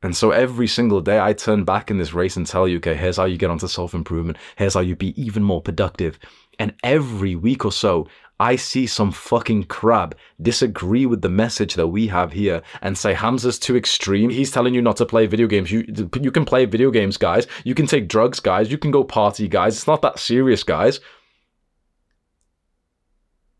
And 0.02 0.16
so 0.16 0.30
every 0.30 0.66
single 0.66 1.00
day 1.00 1.20
I 1.20 1.32
turn 1.32 1.64
back 1.64 1.90
in 1.90 1.98
this 1.98 2.12
race 2.12 2.36
and 2.36 2.46
tell 2.46 2.66
you, 2.66 2.78
okay, 2.78 2.94
here's 2.94 3.16
how 3.16 3.24
you 3.24 3.36
get 3.36 3.50
onto 3.50 3.68
self 3.68 3.94
improvement. 3.94 4.38
Here's 4.56 4.74
how 4.74 4.80
you 4.80 4.96
be 4.96 5.20
even 5.20 5.42
more 5.42 5.62
productive. 5.62 6.18
And 6.58 6.74
every 6.82 7.34
week 7.36 7.64
or 7.64 7.72
so, 7.72 8.08
I 8.40 8.56
see 8.56 8.88
some 8.88 9.12
fucking 9.12 9.64
crab 9.64 10.16
disagree 10.40 11.06
with 11.06 11.22
the 11.22 11.28
message 11.28 11.74
that 11.74 11.86
we 11.86 12.08
have 12.08 12.32
here 12.32 12.62
and 12.80 12.98
say 12.98 13.14
Hamza's 13.14 13.56
too 13.56 13.76
extreme. 13.76 14.30
He's 14.30 14.50
telling 14.50 14.74
you 14.74 14.82
not 14.82 14.96
to 14.96 15.06
play 15.06 15.26
video 15.26 15.46
games. 15.46 15.70
You 15.70 15.84
you 16.20 16.32
can 16.32 16.44
play 16.44 16.64
video 16.64 16.90
games, 16.90 17.16
guys. 17.16 17.46
You 17.62 17.76
can 17.76 17.86
take 17.86 18.08
drugs, 18.08 18.40
guys. 18.40 18.70
You 18.70 18.78
can 18.78 18.90
go 18.90 19.04
party, 19.04 19.46
guys. 19.46 19.76
It's 19.76 19.86
not 19.86 20.02
that 20.02 20.18
serious, 20.18 20.64
guys. 20.64 20.98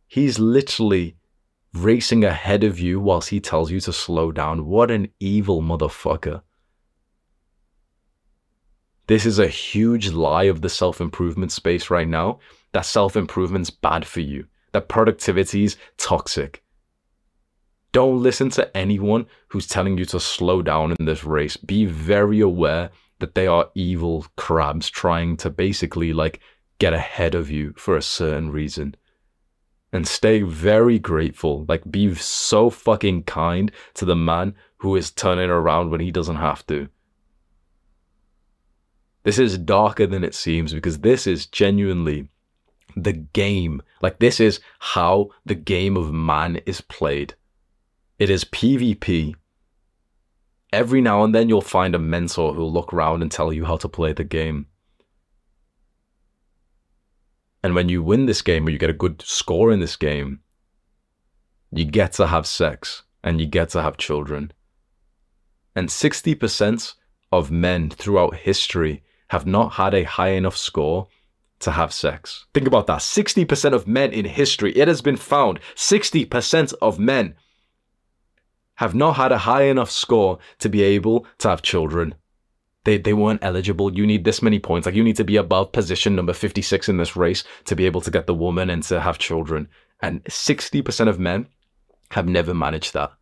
He's 0.08 0.40
literally 0.40 1.16
racing 1.74 2.24
ahead 2.24 2.64
of 2.64 2.78
you 2.78 3.00
whilst 3.00 3.30
he 3.30 3.40
tells 3.40 3.70
you 3.70 3.80
to 3.80 3.92
slow 3.92 4.30
down. 4.30 4.66
What 4.66 4.90
an 4.90 5.08
evil 5.20 5.62
motherfucker. 5.62 6.42
This 9.06 9.26
is 9.26 9.38
a 9.38 9.48
huge 9.48 10.10
lie 10.10 10.44
of 10.44 10.62
the 10.62 10.68
self 10.68 11.00
improvement 11.00 11.52
space 11.52 11.90
right 11.90 12.08
now 12.08 12.38
that 12.72 12.86
self 12.86 13.16
improvement's 13.16 13.70
bad 13.70 14.06
for 14.06 14.20
you, 14.20 14.46
that 14.72 14.88
productivity's 14.88 15.76
toxic. 15.96 16.62
Don't 17.92 18.22
listen 18.22 18.48
to 18.50 18.74
anyone 18.76 19.26
who's 19.48 19.66
telling 19.66 19.98
you 19.98 20.06
to 20.06 20.20
slow 20.20 20.62
down 20.62 20.94
in 20.98 21.04
this 21.04 21.24
race. 21.24 21.58
Be 21.58 21.84
very 21.84 22.40
aware 22.40 22.90
that 23.18 23.34
they 23.34 23.46
are 23.46 23.70
evil 23.74 24.26
crabs 24.36 24.88
trying 24.88 25.36
to 25.38 25.50
basically 25.50 26.12
like 26.12 26.40
get 26.78 26.94
ahead 26.94 27.34
of 27.34 27.50
you 27.50 27.74
for 27.76 27.96
a 27.96 28.02
certain 28.02 28.50
reason 28.50 28.96
and 29.92 30.06
stay 30.06 30.42
very 30.42 30.98
grateful. 30.98 31.66
Like, 31.68 31.90
be 31.90 32.14
so 32.14 32.70
fucking 32.70 33.24
kind 33.24 33.70
to 33.94 34.04
the 34.04 34.16
man 34.16 34.54
who 34.78 34.96
is 34.96 35.10
turning 35.10 35.50
around 35.50 35.90
when 35.90 36.00
he 36.00 36.10
doesn't 36.10 36.36
have 36.36 36.66
to. 36.68 36.88
This 39.24 39.38
is 39.38 39.58
darker 39.58 40.06
than 40.06 40.24
it 40.24 40.34
seems 40.34 40.72
because 40.72 41.00
this 41.00 41.26
is 41.26 41.46
genuinely 41.46 42.28
the 42.96 43.12
game. 43.12 43.82
Like, 44.00 44.18
this 44.18 44.40
is 44.40 44.60
how 44.78 45.30
the 45.44 45.54
game 45.54 45.96
of 45.96 46.12
man 46.12 46.56
is 46.66 46.80
played. 46.80 47.34
It 48.18 48.30
is 48.30 48.44
PvP. 48.44 49.34
Every 50.72 51.00
now 51.00 51.22
and 51.22 51.34
then 51.34 51.48
you'll 51.48 51.60
find 51.60 51.94
a 51.94 51.98
mentor 51.98 52.54
who'll 52.54 52.72
look 52.72 52.92
around 52.92 53.20
and 53.20 53.30
tell 53.30 53.52
you 53.52 53.66
how 53.66 53.76
to 53.76 53.88
play 53.88 54.12
the 54.12 54.24
game. 54.24 54.66
And 57.62 57.74
when 57.74 57.88
you 57.88 58.02
win 58.02 58.26
this 58.26 58.42
game 58.42 58.66
or 58.66 58.70
you 58.70 58.78
get 58.78 58.90
a 58.90 58.94
good 58.94 59.22
score 59.22 59.70
in 59.70 59.80
this 59.80 59.96
game, 59.96 60.40
you 61.70 61.84
get 61.84 62.12
to 62.14 62.26
have 62.26 62.46
sex 62.46 63.02
and 63.22 63.40
you 63.40 63.46
get 63.46 63.70
to 63.70 63.82
have 63.82 63.96
children. 63.96 64.52
And 65.74 65.88
60% 65.88 66.94
of 67.30 67.50
men 67.50 67.88
throughout 67.88 68.36
history 68.36 69.02
have 69.28 69.46
not 69.46 69.74
had 69.74 69.94
a 69.94 70.02
high 70.02 70.30
enough 70.30 70.56
score 70.56 71.08
to 71.60 71.70
have 71.70 71.92
sex. 71.92 72.46
Think 72.52 72.66
about 72.66 72.86
that. 72.88 73.00
60% 73.00 73.72
of 73.72 73.86
men 73.86 74.12
in 74.12 74.24
history, 74.24 74.76
it 74.76 74.88
has 74.88 75.00
been 75.00 75.16
found, 75.16 75.60
60% 75.74 76.74
of 76.82 76.98
men 76.98 77.34
have 78.76 78.94
not 78.94 79.16
had 79.16 79.32
a 79.32 79.38
high 79.38 79.62
enough 79.62 79.90
score 79.90 80.38
to 80.58 80.68
be 80.68 80.82
able 80.82 81.26
to 81.38 81.48
have 81.48 81.62
children 81.62 82.14
they, 82.84 82.98
they 82.98 83.12
weren't 83.12 83.44
eligible. 83.44 83.94
You 83.96 84.06
need 84.06 84.24
this 84.24 84.42
many 84.42 84.58
points. 84.58 84.86
Like 84.86 84.94
you 84.94 85.04
need 85.04 85.16
to 85.16 85.24
be 85.24 85.36
above 85.36 85.72
position 85.72 86.16
number 86.16 86.32
56 86.32 86.88
in 86.88 86.96
this 86.96 87.16
race 87.16 87.44
to 87.64 87.76
be 87.76 87.86
able 87.86 88.00
to 88.00 88.10
get 88.10 88.26
the 88.26 88.34
woman 88.34 88.70
and 88.70 88.82
to 88.84 89.00
have 89.00 89.18
children. 89.18 89.68
And 90.00 90.24
60% 90.24 91.08
of 91.08 91.20
men 91.20 91.46
have 92.10 92.28
never 92.28 92.54
managed 92.54 92.92
that. 92.94 93.12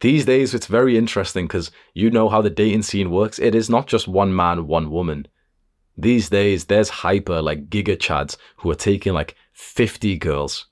These 0.00 0.24
days, 0.24 0.52
it's 0.52 0.66
very 0.66 0.98
interesting 0.98 1.46
because 1.46 1.70
you 1.94 2.10
know 2.10 2.28
how 2.28 2.42
the 2.42 2.50
dating 2.50 2.82
scene 2.82 3.10
works. 3.10 3.38
It 3.38 3.54
is 3.54 3.70
not 3.70 3.86
just 3.86 4.08
one 4.08 4.34
man, 4.34 4.66
one 4.66 4.90
woman. 4.90 5.28
These 5.96 6.28
days, 6.28 6.64
there's 6.64 6.88
hyper 6.88 7.40
like 7.40 7.70
giga 7.70 7.96
chads 7.96 8.36
who 8.56 8.70
are 8.70 8.74
taking 8.74 9.14
like 9.14 9.36
50 9.52 10.18
girls. 10.18 10.66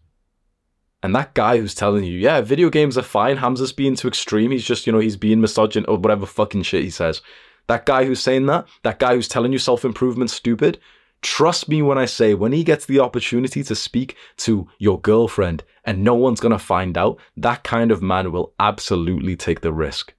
And 1.03 1.15
that 1.15 1.35
guy 1.35 1.59
who's 1.59 1.75
telling 1.75 2.05
you, 2.05 2.19
yeah, 2.19 2.41
video 2.41 2.71
games 2.71 2.99
are 2.99 3.03
fine, 3.03 3.39
Hamza's 3.39 3.73
being 3.73 3.97
too 3.97 4.09
extreme, 4.09 4.51
he's 4.51 4.65
just, 4.65 4.87
you 4.87 4.93
know, 4.93 5.01
he's 5.01 5.17
being 5.17 5.41
misogynist 5.41 5.89
or 5.89 5.97
whatever 5.97 6.27
fucking 6.27 6.63
shit 6.63 6.85
he 6.85 6.91
says. 6.91 7.23
That 7.67 7.87
guy 7.87 8.05
who's 8.05 8.21
saying 8.21 8.47
that, 8.47 8.67
that 8.83 8.99
guy 8.99 9.15
who's 9.15 9.29
telling 9.29 9.53
you 9.53 9.59
self 9.59 9.85
improvement's 9.85 10.33
stupid, 10.33 10.79
trust 11.21 11.69
me 11.69 11.83
when 11.83 11.99
I 11.99 12.05
say 12.05 12.35
when 12.35 12.53
he 12.53 12.65
gets 12.65 12.87
the 12.87 13.01
opportunity 13.01 13.63
to 13.63 13.75
speak 13.75 14.17
to 14.39 14.69
your 14.79 15.01
girlfriend 15.01 15.65
and 15.85 16.03
no 16.03 16.15
one's 16.15 16.41
going 16.41 16.53
to 16.53 16.59
find 16.59 16.99
out, 16.99 17.19
that 17.37 17.65
kind 17.65 17.91
of 17.91 18.03
man 18.03 18.33
will 18.33 18.53
absolutely 18.59 19.37
take 19.37 19.61
the 19.61 19.73
risk. 19.73 20.15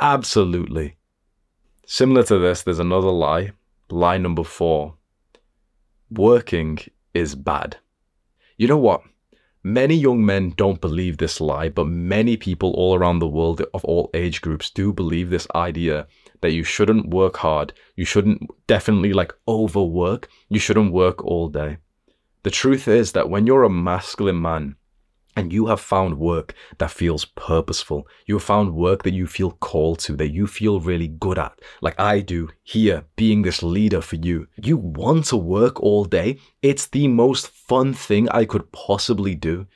Absolutely. 0.00 0.96
Similar 1.86 2.22
to 2.24 2.38
this, 2.38 2.62
there's 2.62 2.78
another 2.78 3.10
lie. 3.10 3.52
Lie 3.90 4.18
number 4.18 4.44
four 4.44 4.94
working 6.18 6.78
is 7.14 7.34
bad. 7.34 7.76
You 8.56 8.68
know 8.68 8.78
what? 8.78 9.02
Many 9.64 9.94
young 9.94 10.24
men 10.24 10.54
don't 10.56 10.80
believe 10.80 11.18
this 11.18 11.40
lie, 11.40 11.68
but 11.68 11.86
many 11.86 12.36
people 12.36 12.72
all 12.72 12.94
around 12.94 13.20
the 13.20 13.28
world 13.28 13.62
of 13.72 13.84
all 13.84 14.10
age 14.12 14.40
groups 14.40 14.70
do 14.70 14.92
believe 14.92 15.30
this 15.30 15.46
idea 15.54 16.06
that 16.42 16.52
you 16.52 16.62
shouldn't 16.62 17.08
work 17.08 17.38
hard. 17.38 17.72
You 17.96 18.04
shouldn't 18.04 18.42
definitely 18.66 19.12
like 19.12 19.32
overwork. 19.48 20.28
You 20.48 20.58
shouldn't 20.60 20.92
work 20.92 21.24
all 21.24 21.48
day. 21.48 21.78
The 22.42 22.50
truth 22.50 22.88
is 22.88 23.12
that 23.12 23.30
when 23.30 23.46
you're 23.46 23.62
a 23.62 23.70
masculine 23.70 24.42
man 24.42 24.76
and 25.34 25.52
you 25.52 25.66
have 25.66 25.80
found 25.80 26.18
work 26.18 26.54
that 26.78 26.90
feels 26.90 27.24
purposeful, 27.24 28.06
you 28.26 28.34
have 28.34 28.42
found 28.42 28.74
work 28.74 29.04
that 29.04 29.14
you 29.14 29.26
feel 29.26 29.52
called 29.52 30.00
to, 30.00 30.16
that 30.16 30.32
you 30.32 30.46
feel 30.46 30.80
really 30.80 31.08
good 31.08 31.38
at, 31.38 31.58
like 31.80 31.98
I 31.98 32.20
do 32.20 32.48
here, 32.64 33.04
being 33.16 33.42
this 33.42 33.62
leader 33.62 34.02
for 34.02 34.16
you, 34.16 34.48
you 34.56 34.76
want 34.76 35.26
to 35.26 35.36
work 35.36 35.80
all 35.80 36.04
day. 36.04 36.38
It's 36.60 36.88
the 36.88 37.08
most 37.08 37.48
fun 37.48 37.94
thing 37.94 38.28
I 38.28 38.44
could 38.44 38.70
possibly 38.72 39.34
do. 39.34 39.66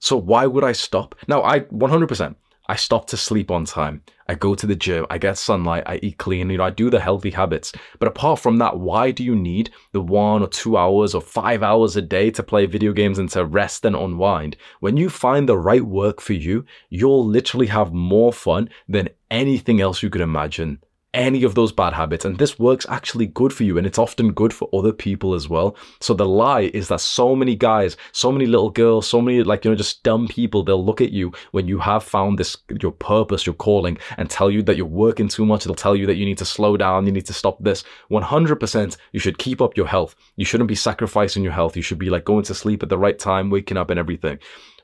So 0.00 0.16
why 0.16 0.46
would 0.46 0.64
I 0.64 0.72
stop? 0.72 1.14
Now, 1.28 1.42
I 1.42 1.60
100%. 1.60 2.34
I 2.70 2.76
stop 2.76 3.06
to 3.06 3.16
sleep 3.16 3.50
on 3.50 3.64
time. 3.64 4.02
I 4.28 4.34
go 4.34 4.54
to 4.54 4.66
the 4.66 4.76
gym. 4.76 5.06
I 5.08 5.16
get 5.16 5.38
sunlight. 5.38 5.84
I 5.86 6.00
eat 6.02 6.18
clean. 6.18 6.50
You 6.50 6.58
know, 6.58 6.64
I 6.64 6.70
do 6.70 6.90
the 6.90 7.00
healthy 7.00 7.30
habits. 7.30 7.72
But 7.98 8.08
apart 8.08 8.40
from 8.40 8.58
that, 8.58 8.78
why 8.78 9.10
do 9.10 9.24
you 9.24 9.34
need 9.34 9.70
the 9.92 10.02
one 10.02 10.42
or 10.42 10.48
two 10.48 10.76
hours 10.76 11.14
or 11.14 11.22
five 11.22 11.62
hours 11.62 11.96
a 11.96 12.02
day 12.02 12.30
to 12.32 12.42
play 12.42 12.66
video 12.66 12.92
games 12.92 13.18
and 13.18 13.30
to 13.30 13.46
rest 13.46 13.86
and 13.86 13.96
unwind? 13.96 14.58
When 14.80 14.98
you 14.98 15.08
find 15.08 15.48
the 15.48 15.56
right 15.56 15.84
work 15.84 16.20
for 16.20 16.34
you, 16.34 16.66
you'll 16.90 17.26
literally 17.26 17.68
have 17.68 17.94
more 17.94 18.34
fun 18.34 18.68
than 18.86 19.08
anything 19.30 19.80
else 19.80 20.02
you 20.02 20.10
could 20.10 20.20
imagine 20.20 20.80
any 21.14 21.42
of 21.42 21.54
those 21.54 21.72
bad 21.72 21.94
habits. 21.94 22.24
And 22.24 22.38
this 22.38 22.58
works 22.58 22.86
actually 22.88 23.26
good 23.26 23.52
for 23.52 23.64
you. 23.64 23.78
And 23.78 23.86
it's 23.86 23.98
often 23.98 24.32
good 24.32 24.52
for 24.52 24.68
other 24.72 24.92
people 24.92 25.34
as 25.34 25.48
well. 25.48 25.76
So 26.00 26.14
the 26.14 26.26
lie 26.26 26.70
is 26.74 26.88
that 26.88 27.00
so 27.00 27.34
many 27.34 27.56
guys, 27.56 27.96
so 28.12 28.30
many 28.30 28.46
little 28.46 28.70
girls, 28.70 29.06
so 29.06 29.20
many 29.20 29.42
like, 29.42 29.64
you 29.64 29.70
know, 29.70 29.76
just 29.76 30.02
dumb 30.02 30.28
people, 30.28 30.62
they'll 30.62 30.84
look 30.84 31.00
at 31.00 31.12
you 31.12 31.32
when 31.52 31.66
you 31.66 31.78
have 31.78 32.04
found 32.04 32.38
this, 32.38 32.56
your 32.80 32.92
purpose, 32.92 33.46
your 33.46 33.54
calling 33.54 33.98
and 34.16 34.28
tell 34.28 34.50
you 34.50 34.62
that 34.62 34.76
you're 34.76 34.86
working 34.86 35.28
too 35.28 35.46
much. 35.46 35.64
They'll 35.64 35.74
tell 35.74 35.96
you 35.96 36.06
that 36.06 36.16
you 36.16 36.26
need 36.26 36.38
to 36.38 36.44
slow 36.44 36.76
down. 36.76 37.06
You 37.06 37.12
need 37.12 37.26
to 37.26 37.32
stop 37.32 37.62
this 37.62 37.84
100%. 38.10 38.96
You 39.12 39.20
should 39.20 39.38
keep 39.38 39.62
up 39.62 39.76
your 39.76 39.86
health. 39.86 40.14
You 40.36 40.44
shouldn't 40.44 40.68
be 40.68 40.74
sacrificing 40.74 41.42
your 41.42 41.52
health. 41.52 41.76
You 41.76 41.82
should 41.82 41.98
be 41.98 42.10
like 42.10 42.24
going 42.24 42.44
to 42.44 42.54
sleep 42.54 42.82
at 42.82 42.88
the 42.88 42.98
right 42.98 43.18
time, 43.18 43.50
waking 43.50 43.76
up 43.76 43.90
and 43.90 43.98
everything. 43.98 44.38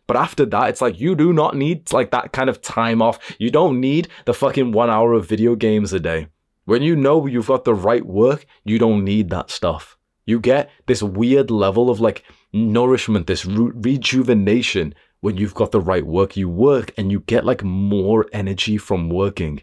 But 0.06 0.16
after 0.16 0.44
that, 0.46 0.68
it's 0.68 0.80
like 0.80 1.00
you 1.00 1.14
do 1.14 1.32
not 1.32 1.56
need 1.56 1.92
like 1.92 2.10
that 2.10 2.32
kind 2.32 2.50
of 2.50 2.60
time 2.60 3.00
off. 3.00 3.18
You 3.38 3.50
don't 3.50 3.80
need 3.80 4.08
the 4.26 4.34
fucking 4.34 4.72
one 4.72 4.90
hour 4.90 5.14
of 5.14 5.26
video 5.26 5.54
games 5.56 5.92
a 5.92 6.00
day. 6.00 6.28
When 6.66 6.82
you 6.82 6.96
know 6.96 7.26
you've 7.26 7.46
got 7.48 7.64
the 7.64 7.74
right 7.74 8.04
work, 8.04 8.46
you 8.64 8.78
don't 8.78 9.04
need 9.04 9.30
that 9.30 9.50
stuff. 9.50 9.96
You 10.26 10.40
get 10.40 10.70
this 10.86 11.02
weird 11.02 11.50
level 11.50 11.90
of 11.90 12.00
like 12.00 12.24
nourishment, 12.52 13.26
this 13.26 13.44
re- 13.44 13.72
rejuvenation 13.74 14.94
when 15.20 15.36
you've 15.36 15.54
got 15.54 15.72
the 15.72 15.80
right 15.80 16.06
work. 16.06 16.36
You 16.36 16.48
work 16.48 16.92
and 16.96 17.10
you 17.10 17.20
get 17.20 17.44
like 17.44 17.62
more 17.62 18.26
energy 18.32 18.78
from 18.78 19.10
working. 19.10 19.62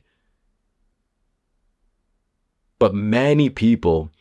But 2.80 2.96
many 2.96 3.50
people 3.50 4.12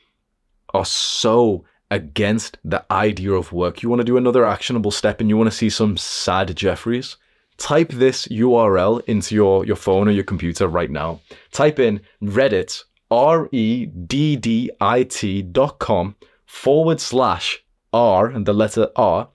are 0.74 0.84
so 0.84 1.64
against 1.90 2.58
the 2.64 2.84
idea 2.90 3.32
of 3.32 3.52
work, 3.52 3.82
you 3.82 3.88
want 3.88 4.00
to 4.00 4.04
do 4.04 4.16
another 4.16 4.44
actionable 4.44 4.90
step 4.90 5.20
and 5.20 5.28
you 5.28 5.36
want 5.36 5.50
to 5.50 5.56
see 5.56 5.70
some 5.70 5.96
sad 5.96 6.54
Jeffreys, 6.56 7.16
type 7.56 7.90
this 7.90 8.26
URL 8.28 9.02
into 9.06 9.34
your, 9.34 9.64
your 9.64 9.76
phone 9.76 10.08
or 10.08 10.12
your 10.12 10.24
computer 10.24 10.68
right 10.68 10.90
now. 10.90 11.20
Type 11.52 11.78
in 11.78 12.00
Reddit 12.22 12.84
R 13.10 13.48
E 13.50 13.86
D 13.86 14.36
D 14.36 14.70
I 14.80 15.02
T 15.02 15.42
dot 15.42 15.78
com 15.78 16.16
forward 16.46 17.00
slash 17.00 17.64
R 17.92 18.26
and 18.26 18.46
the 18.46 18.52
letter 18.52 18.88
R 18.96 19.28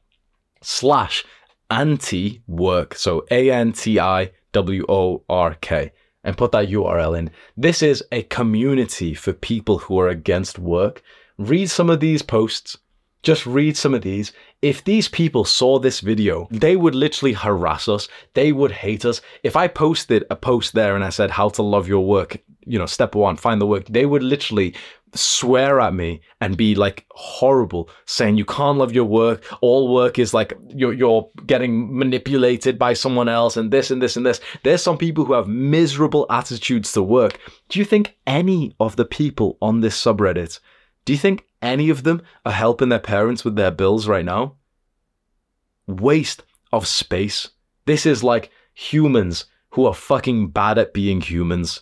slash 0.62 1.26
anti 1.70 2.42
work. 2.48 2.96
So 2.96 3.26
A 3.32 3.52
N 3.52 3.74
T 3.74 4.00
I 4.00 4.32
W 4.54 4.86
O 4.88 5.24
R 5.30 5.56
K. 5.56 5.92
And 6.24 6.36
put 6.38 6.52
that 6.54 6.70
URL 6.70 7.18
in. 7.18 7.30
This 7.56 7.84
is 7.84 8.04
a 8.12 8.24
community 8.24 9.14
for 9.14 9.32
people 9.32 9.78
who 9.78 10.00
are 10.00 10.10
against 10.10 10.58
work. 10.58 11.04
Read 11.38 11.70
some 11.70 11.90
of 11.90 12.00
these 12.00 12.22
posts. 12.22 12.78
Just 13.24 13.46
read 13.48 13.76
some 13.76 13.94
of 13.94 14.04
these. 14.04 14.32
If 14.62 14.84
these 14.84 15.08
people 15.08 15.46
saw 15.46 15.80
this 15.80 16.00
video, 16.00 16.48
they 16.52 16.76
would 16.76 16.94
literally 16.94 17.34
harass 17.34 17.88
us. 17.88 18.08
They 18.36 18.52
would 18.52 18.72
hate 18.72 19.04
us. 19.04 19.20
If 19.44 19.56
I 19.56 19.68
posted 19.68 20.26
a 20.30 20.36
post 20.36 20.74
there 20.74 20.96
and 20.96 21.04
I 21.04 21.10
said, 21.10 21.32
How 21.32 21.50
to 21.50 21.64
love 21.64 21.88
your 21.88 22.06
work, 22.06 22.38
you 22.66 22.78
know, 22.78 22.86
step 22.86 23.16
one, 23.16 23.36
find 23.36 23.60
the 23.60 23.66
work, 23.66 23.86
they 23.88 24.06
would 24.06 24.24
literally 24.24 24.76
swear 25.16 25.80
at 25.80 25.94
me 25.94 26.22
and 26.42 26.58
be 26.58 26.76
like 26.76 27.06
horrible, 27.12 27.90
saying 28.06 28.38
you 28.38 28.46
can't 28.46 28.78
love 28.78 28.94
your 28.94 29.06
work. 29.06 29.44
All 29.62 29.94
work 29.94 30.20
is 30.20 30.34
like 30.34 30.54
you're 30.70 30.94
you're 30.94 31.30
getting 31.48 31.98
manipulated 31.98 32.78
by 32.78 32.94
someone 32.94 33.30
else, 33.30 33.58
and 33.58 33.72
this 33.72 33.92
and 33.92 34.02
this 34.02 34.18
and 34.18 34.26
this. 34.26 34.40
There's 34.64 34.84
some 34.84 34.98
people 34.98 35.26
who 35.26 35.34
have 35.34 35.48
miserable 35.48 36.26
attitudes 36.30 36.92
to 36.94 37.02
work. 37.02 37.40
Do 37.70 37.80
you 37.80 37.86
think 37.86 38.16
any 38.28 38.76
of 38.80 38.96
the 38.96 39.06
people 39.06 39.58
on 39.62 39.82
this 39.82 40.00
subreddit, 40.00 40.60
do 41.06 41.14
you 41.14 41.20
think 41.20 41.46
any 41.62 41.90
of 41.90 42.04
them 42.04 42.22
are 42.46 42.52
helping 42.52 42.90
their 42.90 43.00
parents 43.00 43.46
with 43.46 43.56
their 43.56 43.72
bills 43.72 44.08
right 44.08 44.26
now? 44.26 44.56
Waste 45.88 46.44
of 46.74 46.88
space. 46.88 47.50
This 47.86 48.06
is 48.06 48.24
like 48.24 48.52
humans 48.74 49.46
who 49.70 49.86
are 49.86 49.94
fucking 49.94 50.50
bad 50.50 50.78
at 50.78 50.94
being 50.94 51.22
humans. 51.22 51.82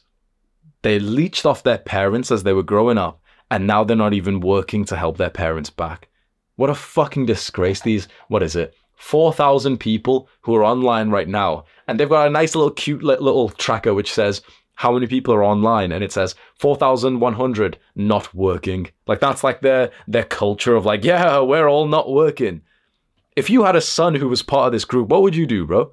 They 0.81 0.99
leached 0.99 1.45
off 1.45 1.63
their 1.63 1.77
parents 1.77 2.31
as 2.31 2.43
they 2.43 2.53
were 2.53 2.63
growing 2.63 2.97
up 2.97 3.21
and 3.49 3.67
now 3.67 3.83
they're 3.83 3.95
not 3.95 4.13
even 4.13 4.39
working 4.39 4.83
to 4.85 4.97
help 4.97 5.17
their 5.17 5.29
parents 5.29 5.69
back. 5.69 6.09
What 6.55 6.69
a 6.69 6.75
fucking 6.75 7.25
disgrace. 7.25 7.81
These, 7.81 8.07
what 8.27 8.43
is 8.43 8.55
it? 8.55 8.75
4,000 8.95 9.79
people 9.79 10.29
who 10.41 10.55
are 10.55 10.63
online 10.63 11.09
right 11.09 11.27
now, 11.27 11.65
and 11.87 11.99
they've 11.99 12.09
got 12.09 12.27
a 12.27 12.31
nice 12.31 12.55
little 12.55 12.71
cute 12.71 13.03
little 13.03 13.49
tracker 13.49 13.93
which 13.93 14.11
says 14.11 14.41
how 14.75 14.93
many 14.93 15.07
people 15.07 15.33
are 15.33 15.43
online, 15.43 15.91
and 15.91 16.03
it 16.03 16.11
says 16.11 16.35
4,100 16.59 17.77
not 17.95 18.33
working. 18.33 18.89
Like 19.07 19.19
that's 19.19 19.43
like 19.43 19.61
their 19.61 19.91
their 20.07 20.23
culture 20.23 20.75
of 20.75 20.85
like, 20.85 21.03
yeah, 21.03 21.39
we're 21.39 21.67
all 21.67 21.87
not 21.87 22.11
working. 22.11 22.61
If 23.35 23.49
you 23.49 23.63
had 23.63 23.75
a 23.75 23.81
son 23.81 24.15
who 24.15 24.29
was 24.29 24.43
part 24.43 24.67
of 24.67 24.73
this 24.73 24.85
group, 24.85 25.09
what 25.09 25.21
would 25.23 25.35
you 25.35 25.47
do, 25.47 25.65
bro? 25.65 25.91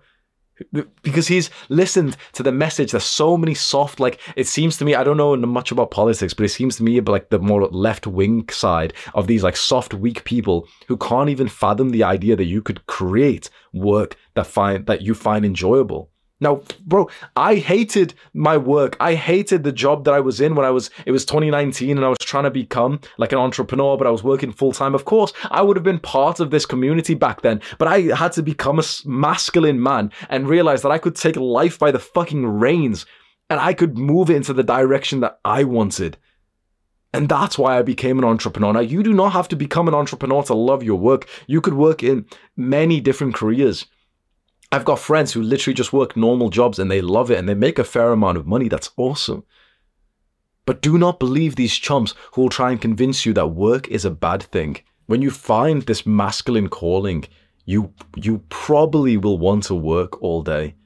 because 1.02 1.28
he's 1.28 1.50
listened 1.68 2.16
to 2.32 2.42
the 2.42 2.52
message. 2.52 2.92
There's 2.92 3.04
so 3.04 3.36
many 3.36 3.54
soft, 3.54 4.00
like 4.00 4.20
it 4.36 4.46
seems 4.46 4.76
to 4.78 4.84
me. 4.84 4.94
I 4.94 5.04
don't 5.04 5.16
know 5.16 5.36
much 5.36 5.72
about 5.72 5.90
politics, 5.90 6.34
but 6.34 6.44
it 6.44 6.50
seems 6.50 6.76
to 6.76 6.82
me 6.82 7.00
like 7.00 7.30
the 7.30 7.38
more 7.38 7.66
left 7.68 8.06
wing 8.06 8.48
side 8.48 8.92
of 9.14 9.26
these 9.26 9.42
like 9.42 9.56
soft, 9.56 9.94
weak 9.94 10.24
people 10.24 10.68
who 10.88 10.96
can't 10.96 11.30
even 11.30 11.48
fathom 11.48 11.90
the 11.90 12.04
idea 12.04 12.36
that 12.36 12.44
you 12.44 12.62
could 12.62 12.86
create 12.86 13.50
work 13.72 14.16
that 14.34 14.46
find 14.46 14.86
that 14.86 15.02
you 15.02 15.14
find 15.14 15.44
enjoyable. 15.44 16.10
Now, 16.40 16.62
bro, 16.86 17.08
I 17.36 17.56
hated 17.56 18.14
my 18.32 18.56
work. 18.56 18.96
I 18.98 19.14
hated 19.14 19.62
the 19.62 19.72
job 19.72 20.04
that 20.04 20.14
I 20.14 20.20
was 20.20 20.40
in 20.40 20.54
when 20.54 20.64
I 20.64 20.70
was, 20.70 20.90
it 21.04 21.12
was 21.12 21.26
2019 21.26 21.96
and 21.96 22.04
I 22.04 22.08
was 22.08 22.18
trying 22.18 22.44
to 22.44 22.50
become 22.50 23.00
like 23.18 23.32
an 23.32 23.38
entrepreneur, 23.38 23.98
but 23.98 24.06
I 24.06 24.10
was 24.10 24.24
working 24.24 24.50
full 24.50 24.72
time. 24.72 24.94
Of 24.94 25.04
course, 25.04 25.32
I 25.50 25.60
would 25.60 25.76
have 25.76 25.84
been 25.84 25.98
part 25.98 26.40
of 26.40 26.50
this 26.50 26.64
community 26.64 27.14
back 27.14 27.42
then, 27.42 27.60
but 27.78 27.88
I 27.88 28.16
had 28.16 28.32
to 28.32 28.42
become 28.42 28.78
a 28.78 28.84
masculine 29.04 29.82
man 29.82 30.10
and 30.30 30.48
realize 30.48 30.80
that 30.82 30.92
I 30.92 30.98
could 30.98 31.14
take 31.14 31.36
life 31.36 31.78
by 31.78 31.90
the 31.90 31.98
fucking 31.98 32.46
reins 32.46 33.04
and 33.50 33.60
I 33.60 33.74
could 33.74 33.98
move 33.98 34.30
it 34.30 34.36
into 34.36 34.54
the 34.54 34.62
direction 34.62 35.20
that 35.20 35.40
I 35.44 35.64
wanted. 35.64 36.16
And 37.12 37.28
that's 37.28 37.58
why 37.58 37.76
I 37.76 37.82
became 37.82 38.18
an 38.18 38.24
entrepreneur. 38.24 38.72
Now, 38.72 38.80
you 38.80 39.02
do 39.02 39.12
not 39.12 39.32
have 39.32 39.48
to 39.48 39.56
become 39.56 39.88
an 39.88 39.94
entrepreneur 39.94 40.42
to 40.44 40.54
love 40.54 40.84
your 40.84 40.98
work. 40.98 41.28
You 41.48 41.60
could 41.60 41.74
work 41.74 42.02
in 42.04 42.26
many 42.56 43.00
different 43.00 43.34
careers. 43.34 43.86
I've 44.72 44.84
got 44.84 45.00
friends 45.00 45.32
who 45.32 45.42
literally 45.42 45.74
just 45.74 45.92
work 45.92 46.16
normal 46.16 46.48
jobs 46.48 46.78
and 46.78 46.90
they 46.90 47.00
love 47.00 47.30
it 47.30 47.38
and 47.38 47.48
they 47.48 47.54
make 47.54 47.78
a 47.78 47.84
fair 47.84 48.12
amount 48.12 48.38
of 48.38 48.46
money. 48.46 48.68
That's 48.68 48.90
awesome. 48.96 49.44
But 50.64 50.80
do 50.80 50.96
not 50.96 51.18
believe 51.18 51.56
these 51.56 51.74
chumps 51.74 52.14
who 52.32 52.42
will 52.42 52.50
try 52.50 52.70
and 52.70 52.80
convince 52.80 53.26
you 53.26 53.32
that 53.32 53.48
work 53.48 53.88
is 53.88 54.04
a 54.04 54.10
bad 54.10 54.44
thing. 54.44 54.76
When 55.06 55.22
you 55.22 55.32
find 55.32 55.82
this 55.82 56.06
masculine 56.06 56.68
calling, 56.68 57.24
you 57.64 57.92
you 58.14 58.44
probably 58.48 59.16
will 59.16 59.38
want 59.38 59.64
to 59.64 59.74
work 59.74 60.22
all 60.22 60.42
day. 60.42 60.76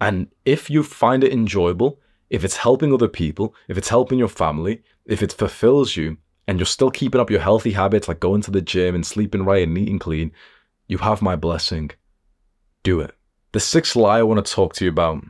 And 0.00 0.26
if 0.44 0.68
you 0.68 0.82
find 0.82 1.22
it 1.22 1.32
enjoyable, 1.32 2.00
if 2.28 2.42
it's 2.42 2.56
helping 2.56 2.92
other 2.92 3.08
people, 3.08 3.54
if 3.68 3.78
it's 3.78 3.88
helping 3.88 4.18
your 4.18 4.28
family, 4.28 4.82
if 5.06 5.22
it 5.22 5.32
fulfills 5.32 5.96
you, 5.96 6.16
and 6.48 6.58
you're 6.58 6.66
still 6.66 6.90
keeping 6.90 7.20
up 7.20 7.30
your 7.30 7.40
healthy 7.40 7.70
habits 7.70 8.08
like 8.08 8.18
going 8.18 8.42
to 8.42 8.50
the 8.50 8.60
gym 8.60 8.96
and 8.96 9.06
sleeping 9.06 9.44
right 9.44 9.62
and 9.62 9.78
eating 9.78 10.00
clean, 10.00 10.32
you 10.88 10.98
have 10.98 11.22
my 11.22 11.36
blessing 11.36 11.92
do 12.82 13.00
it. 13.00 13.14
The 13.52 13.60
sixth 13.60 13.96
lie 13.96 14.18
I 14.18 14.22
want 14.22 14.44
to 14.44 14.52
talk 14.52 14.74
to 14.74 14.84
you 14.84 14.90
about 14.90 15.24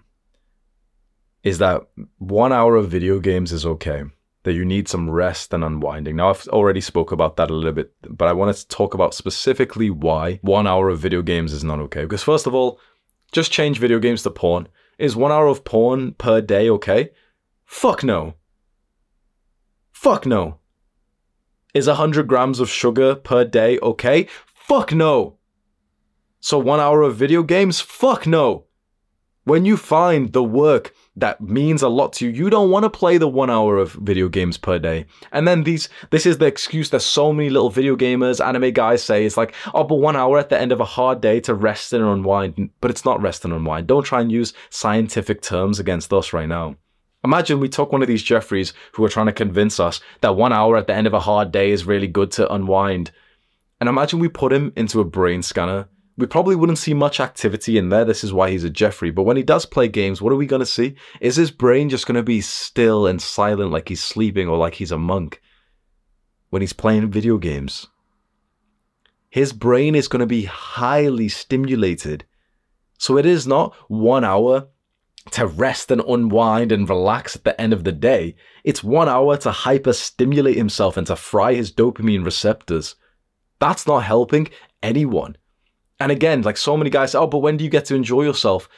is 1.43 1.59
that 1.59 1.83
one 2.19 2.53
hour 2.53 2.77
of 2.77 2.89
video 2.89 3.19
games 3.19 3.53
is 3.53 3.67
okay, 3.67 4.05
that 4.45 4.53
you 4.53 4.65
need 4.65 4.89
some 4.89 5.11
rest 5.11 5.53
and 5.53 5.65
unwinding. 5.65 6.17
Now, 6.17 6.31
I've 6.31 6.47
already 6.49 6.81
spoke 6.81 7.11
about 7.11 7.37
that 7.37 7.51
a 7.51 7.55
little 7.55 7.73
bit, 7.73 7.93
but 8.09 8.29
I 8.29 8.33
wanted 8.33 8.57
to 8.57 8.69
talk 8.69 8.95
about 8.95 9.15
specifically 9.15 9.91
why 9.91 10.39
one 10.43 10.67
hour 10.67 10.89
of 10.89 11.01
video 11.01 11.23
games 11.23 11.53
is 11.53 11.65
not 11.65 11.81
okay. 11.81 12.03
Because 12.03 12.23
first 12.23 12.47
of 12.47 12.55
all, 12.55 12.79
just 13.33 13.51
change 13.51 13.79
video 13.79 13.99
games 13.99 14.23
to 14.23 14.31
porn. 14.31 14.69
Is 14.99 15.17
one 15.17 15.33
hour 15.33 15.47
of 15.47 15.65
porn 15.65 16.13
per 16.13 16.41
day 16.41 16.69
okay? 16.71 17.11
Fuck 17.65 18.05
no. 18.05 18.35
Fuck 19.91 20.27
no. 20.27 20.59
Is 21.75 21.87
100 21.87 22.29
grams 22.29 22.61
of 22.61 22.69
sugar 22.69 23.15
per 23.15 23.45
day 23.45 23.79
okay? 23.81 24.29
Fuck 24.55 24.93
no. 24.93 25.39
So 26.45 26.59
one 26.59 26.81
hour 26.81 27.03
of 27.03 27.15
video 27.15 27.45
games? 27.45 27.81
Fuck 27.81 28.27
no. 28.27 28.65
When 29.45 29.65
you 29.65 29.77
find 29.77 30.33
the 30.33 30.43
work 30.43 30.93
that 31.15 31.41
means 31.41 31.83
a 31.83 31.89
lot 31.89 32.15
to 32.15 32.27
you, 32.27 32.33
you 32.33 32.51
don't 32.51 32.71
want 32.71 32.83
to 32.83 32.91
play 32.91 33.17
the 33.17 33.29
one 33.29 33.49
hour 33.49 33.77
of 33.77 33.93
video 33.93 34.29
games 34.29 34.59
per 34.59 34.81
day. 34.81 35.07
And 35.31 35.47
then 35.47 35.63
these, 35.63 35.89
this 36.11 36.27
is 36.27 36.39
the 36.39 36.47
excuse 36.47 36.91
that 36.91 37.01
so 37.01 37.33
many 37.33 37.49
little 37.49 37.71
video 37.71 37.95
gamers, 37.95 38.45
anime 38.45 38.73
guys 38.73 39.05
say. 39.05 39.25
It's 39.25 39.37
like, 39.37 39.55
oh, 39.73 39.85
but 39.85 39.97
one 39.97 40.17
hour 40.17 40.37
at 40.37 40.49
the 40.49 40.61
end 40.61 40.73
of 40.73 40.81
a 40.81 40.85
hard 40.85 41.21
day 41.21 41.39
to 41.41 41.55
rest 41.55 41.93
and 41.93 42.05
unwind. 42.05 42.71
But 42.81 42.91
it's 42.91 43.05
not 43.05 43.23
rest 43.23 43.45
and 43.45 43.55
unwind. 43.55 43.87
Don't 43.87 44.03
try 44.03 44.21
and 44.21 44.33
use 44.33 44.53
scientific 44.69 45.43
terms 45.43 45.79
against 45.79 46.13
us 46.13 46.33
right 46.33 46.49
now. 46.49 46.75
Imagine 47.23 47.61
we 47.61 47.69
took 47.69 47.93
one 47.93 48.03
of 48.03 48.09
these 48.09 48.23
Jeffreys 48.23 48.73
who 48.95 49.05
are 49.05 49.09
trying 49.09 49.27
to 49.27 49.33
convince 49.33 49.79
us 49.79 50.01
that 50.23 50.35
one 50.35 50.53
hour 50.53 50.77
at 50.77 50.89
the 50.89 50.95
end 50.95 51.07
of 51.07 51.15
a 51.15 51.21
hard 51.21 51.53
day 51.53 51.71
is 51.71 51.87
really 51.87 52.09
good 52.09 52.33
to 52.33 52.53
unwind. 52.53 53.13
And 53.81 53.89
imagine 53.89 54.19
we 54.19 54.29
put 54.29 54.53
him 54.53 54.73
into 54.75 55.01
a 55.01 55.05
brain 55.05 55.43
scanner 55.43 55.89
we 56.17 56.27
probably 56.27 56.57
wouldn't 56.57 56.79
see 56.79 56.95
much 56.95 57.21
activity 57.21 57.79
in 57.79 57.89
there. 57.89 58.05
This 58.05 58.23
is 58.23 58.33
why 58.33 58.51
he's 58.51 58.65
a 58.65 58.71
Jeffrey. 58.71 59.11
But 59.11 59.23
when 59.23 59.37
he 59.37 59.43
does 59.43 59.65
play 59.65 59.89
games, 59.89 60.21
what 60.21 60.33
are 60.33 60.37
we 60.37 60.47
going 60.47 60.61
to 60.61 60.67
see? 60.67 60.95
Is 61.21 61.37
his 61.37 61.51
brain 61.51 61.89
just 61.89 62.07
going 62.07 62.17
to 62.17 62.23
be 62.23 62.41
still 62.41 63.07
and 63.07 63.21
silent 63.21 63.71
like 63.71 63.89
he's 63.89 64.03
sleeping 64.03 64.49
or 64.49 64.59
like 64.59 64.75
he's 64.75 64.93
a 64.93 64.99
monk 64.99 65.41
when 66.51 66.61
he's 66.61 66.75
playing 66.75 67.11
video 67.11 67.39
games? 67.39 67.87
His 69.31 69.55
brain 69.55 69.95
is 69.95 70.09
going 70.09 70.21
to 70.21 70.27
be 70.27 70.45
highly 70.45 71.29
stimulated. 71.31 72.27
So 72.99 73.17
it 73.17 73.25
is 73.25 73.47
not 73.47 73.75
one 73.89 74.25
hour 74.25 74.69
to 75.31 75.47
rest 75.47 75.91
and 75.91 76.03
unwind 76.07 76.73
and 76.73 76.89
relax 76.89 77.37
at 77.37 77.45
the 77.45 77.59
end 77.59 77.73
of 77.73 77.85
the 77.85 77.93
day. 77.93 78.35
It's 78.65 78.85
one 78.85 79.09
hour 79.09 79.39
to 79.39 79.51
hyper 79.51 79.95
stimulate 79.95 80.57
himself 80.57 80.99
and 80.99 81.07
to 81.07 81.17
fry 81.17 81.55
his 81.55 81.73
dopamine 81.73 82.25
receptors. 82.25 82.97
That's 83.59 83.87
not 83.87 84.01
helping 84.01 84.51
anyone. 84.83 85.37
And 86.03 86.11
again, 86.11 86.43
like 86.43 86.57
so 86.57 86.77
many 86.77 86.91
guys 86.91 87.13
say, 87.13 87.19
oh, 87.19 87.29
but 87.29 87.39
when 87.39 87.57
do 87.57 87.63
you 87.63 87.71
get 87.71 87.85
to 87.85 87.95
enjoy 87.95 88.23
yourself? 88.23 88.69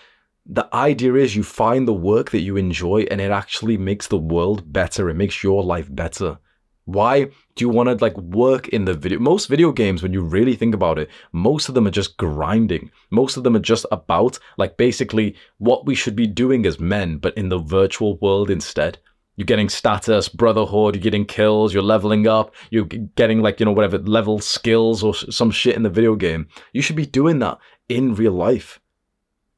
The 0.44 0.68
idea 0.74 1.14
is 1.14 1.34
you 1.34 1.42
find 1.42 1.88
the 1.88 1.94
work 1.94 2.30
that 2.32 2.42
you 2.42 2.58
enjoy 2.58 3.06
and 3.10 3.18
it 3.18 3.30
actually 3.30 3.78
makes 3.78 4.08
the 4.08 4.18
world 4.18 4.70
better. 4.70 5.08
It 5.08 5.14
makes 5.14 5.42
your 5.42 5.64
life 5.64 5.88
better. 5.90 6.36
Why 6.84 7.24
do 7.24 7.64
you 7.64 7.70
want 7.70 7.88
to 7.88 8.04
like 8.04 8.18
work 8.18 8.68
in 8.68 8.84
the 8.84 8.92
video? 8.92 9.20
Most 9.20 9.46
video 9.46 9.72
games, 9.72 10.02
when 10.02 10.12
you 10.12 10.20
really 10.20 10.54
think 10.54 10.74
about 10.74 10.98
it, 10.98 11.08
most 11.32 11.70
of 11.70 11.74
them 11.74 11.86
are 11.86 11.90
just 11.90 12.18
grinding. 12.18 12.90
Most 13.10 13.38
of 13.38 13.42
them 13.42 13.56
are 13.56 13.70
just 13.72 13.86
about 13.90 14.38
like 14.58 14.76
basically 14.76 15.34
what 15.56 15.86
we 15.86 15.94
should 15.94 16.14
be 16.14 16.26
doing 16.26 16.66
as 16.66 16.78
men, 16.78 17.16
but 17.16 17.34
in 17.38 17.48
the 17.48 17.58
virtual 17.58 18.18
world 18.18 18.50
instead. 18.50 18.98
You're 19.36 19.46
getting 19.46 19.68
status, 19.68 20.28
brotherhood, 20.28 20.94
you're 20.94 21.02
getting 21.02 21.24
kills, 21.24 21.74
you're 21.74 21.82
leveling 21.82 22.28
up, 22.28 22.54
you're 22.70 22.84
getting 22.84 23.42
like, 23.42 23.58
you 23.58 23.66
know, 23.66 23.72
whatever 23.72 23.98
level 23.98 24.38
skills 24.38 25.02
or 25.02 25.14
some 25.14 25.50
shit 25.50 25.74
in 25.74 25.82
the 25.82 25.90
video 25.90 26.14
game. 26.14 26.46
You 26.72 26.82
should 26.82 26.96
be 26.96 27.06
doing 27.06 27.40
that 27.40 27.58
in 27.88 28.14
real 28.14 28.32
life. 28.32 28.80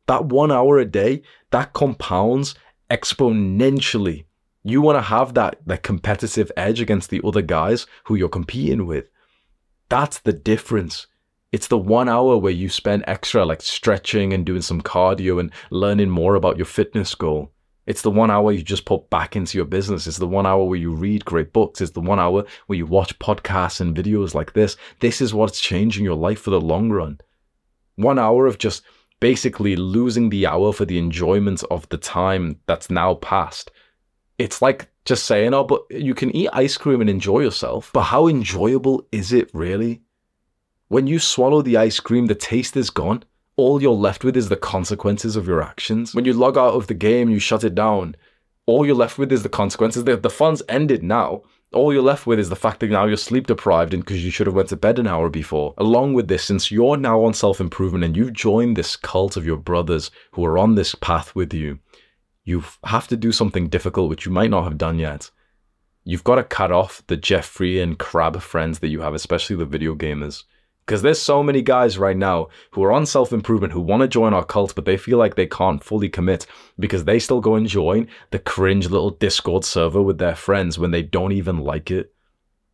That 0.06 0.26
one 0.26 0.50
hour 0.50 0.78
a 0.78 0.84
day, 0.84 1.22
that 1.50 1.74
compounds 1.74 2.54
exponentially. 2.90 4.24
You 4.62 4.80
want 4.80 4.96
to 4.96 5.02
have 5.02 5.34
that, 5.34 5.60
that 5.66 5.82
competitive 5.82 6.50
edge 6.56 6.80
against 6.80 7.10
the 7.10 7.20
other 7.22 7.42
guys 7.42 7.86
who 8.04 8.14
you're 8.14 8.28
competing 8.28 8.86
with. 8.86 9.10
That's 9.88 10.18
the 10.18 10.32
difference. 10.32 11.06
It's 11.52 11.68
the 11.68 11.78
one 11.78 12.08
hour 12.08 12.36
where 12.38 12.52
you 12.52 12.68
spend 12.68 13.04
extra, 13.06 13.44
like 13.44 13.62
stretching 13.62 14.32
and 14.32 14.44
doing 14.44 14.62
some 14.62 14.80
cardio 14.80 15.38
and 15.38 15.52
learning 15.70 16.10
more 16.10 16.34
about 16.34 16.56
your 16.56 16.66
fitness 16.66 17.14
goal. 17.14 17.52
It's 17.86 18.02
the 18.02 18.10
one 18.10 18.30
hour 18.30 18.50
you 18.50 18.62
just 18.62 18.84
put 18.84 19.08
back 19.10 19.36
into 19.36 19.56
your 19.56 19.64
business. 19.64 20.06
It's 20.06 20.18
the 20.18 20.26
one 20.26 20.46
hour 20.46 20.64
where 20.64 20.78
you 20.78 20.92
read 20.92 21.24
great 21.24 21.52
books. 21.52 21.80
It's 21.80 21.92
the 21.92 22.00
one 22.00 22.18
hour 22.18 22.44
where 22.66 22.76
you 22.76 22.86
watch 22.86 23.18
podcasts 23.18 23.80
and 23.80 23.96
videos 23.96 24.34
like 24.34 24.52
this. 24.52 24.76
This 25.00 25.20
is 25.20 25.32
what's 25.32 25.60
changing 25.60 26.04
your 26.04 26.16
life 26.16 26.40
for 26.40 26.50
the 26.50 26.60
long 26.60 26.90
run. 26.90 27.20
One 27.94 28.18
hour 28.18 28.46
of 28.46 28.58
just 28.58 28.82
basically 29.20 29.76
losing 29.76 30.28
the 30.28 30.46
hour 30.46 30.72
for 30.72 30.84
the 30.84 30.98
enjoyment 30.98 31.62
of 31.70 31.88
the 31.88 31.96
time 31.96 32.58
that's 32.66 32.90
now 32.90 33.14
past. 33.14 33.70
It's 34.36 34.60
like 34.60 34.88
just 35.04 35.24
saying, 35.24 35.54
oh, 35.54 35.64
but 35.64 35.82
you 35.90 36.14
can 36.14 36.34
eat 36.34 36.50
ice 36.52 36.76
cream 36.76 37.00
and 37.00 37.08
enjoy 37.08 37.40
yourself. 37.40 37.90
But 37.94 38.02
how 38.02 38.26
enjoyable 38.26 39.06
is 39.12 39.32
it 39.32 39.48
really? 39.54 40.02
When 40.88 41.06
you 41.06 41.18
swallow 41.18 41.62
the 41.62 41.76
ice 41.76 42.00
cream, 42.00 42.26
the 42.26 42.34
taste 42.34 42.76
is 42.76 42.90
gone 42.90 43.22
all 43.56 43.80
you're 43.80 43.92
left 43.92 44.22
with 44.22 44.36
is 44.36 44.48
the 44.48 44.56
consequences 44.56 45.36
of 45.36 45.46
your 45.46 45.62
actions. 45.62 46.14
When 46.14 46.24
you 46.24 46.34
log 46.34 46.58
out 46.58 46.74
of 46.74 46.86
the 46.86 46.94
game, 46.94 47.30
you 47.30 47.38
shut 47.38 47.64
it 47.64 47.74
down. 47.74 48.16
All 48.66 48.84
you're 48.84 48.94
left 48.94 49.18
with 49.18 49.32
is 49.32 49.42
the 49.42 49.48
consequences. 49.48 50.04
The, 50.04 50.16
the 50.16 50.30
fun's 50.30 50.62
ended 50.68 51.02
now. 51.02 51.42
All 51.72 51.92
you're 51.92 52.02
left 52.02 52.26
with 52.26 52.38
is 52.38 52.48
the 52.48 52.56
fact 52.56 52.80
that 52.80 52.90
now 52.90 53.06
you're 53.06 53.16
sleep 53.16 53.46
deprived 53.46 53.94
and 53.94 54.04
because 54.04 54.24
you 54.24 54.30
should 54.30 54.46
have 54.46 54.54
went 54.54 54.68
to 54.68 54.76
bed 54.76 54.98
an 54.98 55.06
hour 55.06 55.28
before. 55.28 55.74
Along 55.78 56.14
with 56.14 56.28
this, 56.28 56.44
since 56.44 56.70
you're 56.70 56.96
now 56.96 57.22
on 57.24 57.34
self-improvement 57.34 58.04
and 58.04 58.16
you've 58.16 58.32
joined 58.32 58.76
this 58.76 58.94
cult 58.96 59.36
of 59.36 59.46
your 59.46 59.56
brothers 59.56 60.10
who 60.32 60.44
are 60.44 60.58
on 60.58 60.74
this 60.74 60.94
path 60.94 61.34
with 61.34 61.52
you, 61.52 61.78
you 62.44 62.62
have 62.84 63.08
to 63.08 63.16
do 63.16 63.32
something 63.32 63.68
difficult 63.68 64.08
which 64.08 64.26
you 64.26 64.32
might 64.32 64.50
not 64.50 64.64
have 64.64 64.78
done 64.78 64.98
yet. 64.98 65.30
You've 66.04 66.24
got 66.24 66.36
to 66.36 66.44
cut 66.44 66.70
off 66.70 67.02
the 67.08 67.16
Jeffrey 67.16 67.80
and 67.80 67.98
Crab 67.98 68.40
friends 68.40 68.78
that 68.78 68.88
you 68.88 69.00
have, 69.00 69.14
especially 69.14 69.56
the 69.56 69.64
video 69.64 69.94
gamers. 69.96 70.44
Because 70.86 71.02
there's 71.02 71.20
so 71.20 71.42
many 71.42 71.62
guys 71.62 71.98
right 71.98 72.16
now 72.16 72.46
who 72.70 72.84
are 72.84 72.92
on 72.92 73.06
self 73.06 73.32
improvement 73.32 73.72
who 73.72 73.80
want 73.80 74.02
to 74.02 74.08
join 74.08 74.32
our 74.32 74.44
cult, 74.44 74.74
but 74.76 74.84
they 74.84 74.96
feel 74.96 75.18
like 75.18 75.34
they 75.34 75.46
can't 75.46 75.82
fully 75.82 76.08
commit 76.08 76.46
because 76.78 77.04
they 77.04 77.18
still 77.18 77.40
go 77.40 77.56
and 77.56 77.66
join 77.66 78.06
the 78.30 78.38
cringe 78.38 78.88
little 78.88 79.10
Discord 79.10 79.64
server 79.64 80.00
with 80.00 80.18
their 80.18 80.36
friends 80.36 80.78
when 80.78 80.92
they 80.92 81.02
don't 81.02 81.32
even 81.32 81.58
like 81.58 81.90
it. 81.90 82.12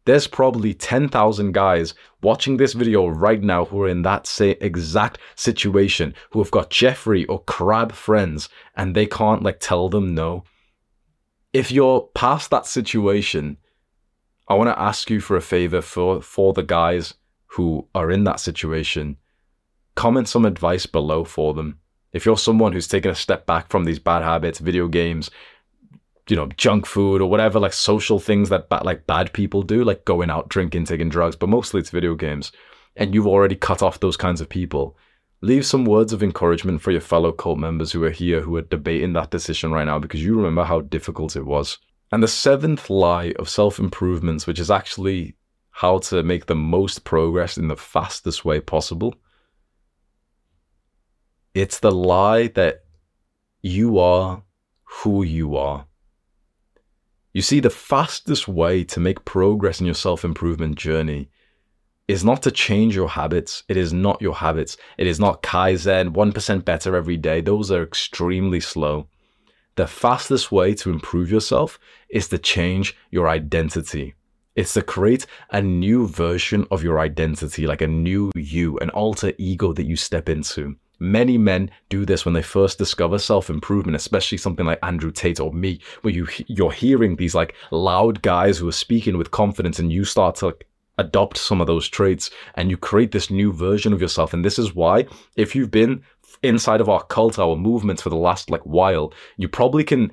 There's 0.04 0.26
probably 0.26 0.74
10,000 0.74 1.52
guys 1.52 1.94
watching 2.22 2.56
this 2.56 2.74
video 2.74 3.06
right 3.06 3.40
now 3.40 3.64
who 3.64 3.80
are 3.82 3.88
in 3.88 4.02
that 4.02 4.26
same 4.26 4.56
exact 4.60 5.18
situation, 5.36 6.14
who 6.32 6.40
have 6.40 6.50
got 6.50 6.70
Jeffrey 6.70 7.24
or 7.26 7.42
Crab 7.44 7.92
friends, 7.92 8.50
and 8.76 8.94
they 8.94 9.06
can't 9.06 9.42
like 9.42 9.58
tell 9.60 9.88
them 9.88 10.14
no. 10.14 10.44
If 11.54 11.70
you're 11.70 12.10
past 12.14 12.50
that 12.50 12.66
situation, 12.66 13.56
I 14.48 14.54
want 14.54 14.68
to 14.68 14.78
ask 14.78 15.08
you 15.08 15.20
for 15.20 15.36
a 15.36 15.40
favor 15.40 15.80
for, 15.80 16.20
for 16.20 16.52
the 16.52 16.64
guys 16.64 17.14
who 17.52 17.86
are 17.94 18.10
in 18.10 18.24
that 18.24 18.40
situation, 18.40 19.16
comment 19.94 20.26
some 20.26 20.46
advice 20.46 20.86
below 20.86 21.22
for 21.22 21.52
them. 21.52 21.78
If 22.12 22.24
you're 22.24 22.38
someone 22.38 22.72
who's 22.72 22.88
taken 22.88 23.10
a 23.10 23.14
step 23.14 23.44
back 23.44 23.70
from 23.70 23.84
these 23.84 23.98
bad 23.98 24.22
habits, 24.22 24.58
video 24.58 24.88
games, 24.88 25.30
you 26.28 26.36
know, 26.36 26.46
junk 26.56 26.86
food 26.86 27.20
or 27.20 27.28
whatever, 27.28 27.60
like 27.60 27.74
social 27.74 28.18
things 28.18 28.48
that 28.48 28.70
ba- 28.70 28.82
like 28.84 29.06
bad 29.06 29.34
people 29.34 29.62
do, 29.62 29.84
like 29.84 30.06
going 30.06 30.30
out, 30.30 30.48
drinking, 30.48 30.86
taking 30.86 31.10
drugs, 31.10 31.36
but 31.36 31.50
mostly 31.50 31.80
it's 31.80 31.90
video 31.90 32.14
games, 32.14 32.52
and 32.96 33.14
you've 33.14 33.26
already 33.26 33.56
cut 33.56 33.82
off 33.82 34.00
those 34.00 34.16
kinds 34.16 34.40
of 34.40 34.48
people, 34.48 34.96
leave 35.42 35.66
some 35.66 35.84
words 35.84 36.14
of 36.14 36.22
encouragement 36.22 36.80
for 36.80 36.90
your 36.90 37.00
fellow 37.02 37.32
cult 37.32 37.58
members 37.58 37.92
who 37.92 38.02
are 38.02 38.10
here 38.10 38.40
who 38.40 38.56
are 38.56 38.62
debating 38.62 39.12
that 39.12 39.30
decision 39.30 39.72
right 39.72 39.84
now 39.84 39.98
because 39.98 40.24
you 40.24 40.34
remember 40.34 40.64
how 40.64 40.80
difficult 40.80 41.36
it 41.36 41.44
was. 41.44 41.76
And 42.12 42.22
the 42.22 42.28
seventh 42.28 42.88
lie 42.88 43.34
of 43.38 43.50
self 43.50 43.78
improvements, 43.78 44.46
which 44.46 44.58
is 44.58 44.70
actually 44.70 45.34
how 45.72 45.98
to 45.98 46.22
make 46.22 46.46
the 46.46 46.54
most 46.54 47.04
progress 47.04 47.56
in 47.56 47.68
the 47.68 47.76
fastest 47.76 48.44
way 48.44 48.60
possible. 48.60 49.14
It's 51.54 51.80
the 51.80 51.90
lie 51.90 52.48
that 52.48 52.84
you 53.62 53.98
are 53.98 54.42
who 54.84 55.22
you 55.22 55.56
are. 55.56 55.86
You 57.32 57.42
see, 57.42 57.60
the 57.60 57.70
fastest 57.70 58.46
way 58.46 58.84
to 58.84 59.00
make 59.00 59.24
progress 59.24 59.80
in 59.80 59.86
your 59.86 59.94
self 59.94 60.24
improvement 60.24 60.76
journey 60.76 61.30
is 62.06 62.24
not 62.24 62.42
to 62.42 62.50
change 62.50 62.94
your 62.94 63.08
habits. 63.08 63.62
It 63.68 63.76
is 63.78 63.92
not 63.92 64.20
your 64.20 64.34
habits. 64.34 64.76
It 64.98 65.06
is 65.06 65.18
not 65.18 65.42
Kaizen, 65.42 66.10
1% 66.10 66.64
better 66.64 66.94
every 66.94 67.16
day. 67.16 67.40
Those 67.40 67.70
are 67.70 67.82
extremely 67.82 68.60
slow. 68.60 69.08
The 69.76 69.86
fastest 69.86 70.52
way 70.52 70.74
to 70.74 70.90
improve 70.90 71.30
yourself 71.30 71.78
is 72.10 72.28
to 72.28 72.38
change 72.38 72.94
your 73.10 73.28
identity. 73.28 74.14
It's 74.54 74.74
to 74.74 74.82
create 74.82 75.24
a 75.50 75.62
new 75.62 76.06
version 76.06 76.66
of 76.70 76.82
your 76.82 77.00
identity, 77.00 77.66
like 77.66 77.80
a 77.80 77.86
new 77.86 78.30
you, 78.34 78.78
an 78.80 78.90
alter 78.90 79.32
ego 79.38 79.72
that 79.72 79.86
you 79.86 79.96
step 79.96 80.28
into. 80.28 80.76
Many 80.98 81.38
men 81.38 81.70
do 81.88 82.04
this 82.04 82.26
when 82.26 82.34
they 82.34 82.42
first 82.42 82.76
discover 82.76 83.18
self-improvement, 83.18 83.96
especially 83.96 84.36
something 84.36 84.66
like 84.66 84.78
Andrew 84.82 85.10
Tate 85.10 85.40
or 85.40 85.54
me, 85.54 85.80
where 86.02 86.12
you 86.12 86.28
you're 86.48 86.70
hearing 86.70 87.16
these 87.16 87.34
like 87.34 87.54
loud 87.70 88.20
guys 88.20 88.58
who 88.58 88.68
are 88.68 88.72
speaking 88.72 89.16
with 89.16 89.30
confidence, 89.30 89.78
and 89.78 89.90
you 89.90 90.04
start 90.04 90.36
to 90.36 90.46
like, 90.46 90.66
adopt 90.98 91.38
some 91.38 91.62
of 91.62 91.66
those 91.66 91.88
traits, 91.88 92.30
and 92.54 92.70
you 92.70 92.76
create 92.76 93.10
this 93.10 93.30
new 93.30 93.52
version 93.52 93.94
of 93.94 94.02
yourself. 94.02 94.34
And 94.34 94.44
this 94.44 94.58
is 94.58 94.74
why, 94.74 95.06
if 95.34 95.56
you've 95.56 95.70
been 95.70 96.02
inside 96.42 96.82
of 96.82 96.90
our 96.90 97.02
cult, 97.04 97.38
our 97.38 97.56
movements 97.56 98.02
for 98.02 98.10
the 98.10 98.16
last 98.16 98.50
like 98.50 98.62
while, 98.62 99.14
you 99.38 99.48
probably 99.48 99.84
can 99.84 100.12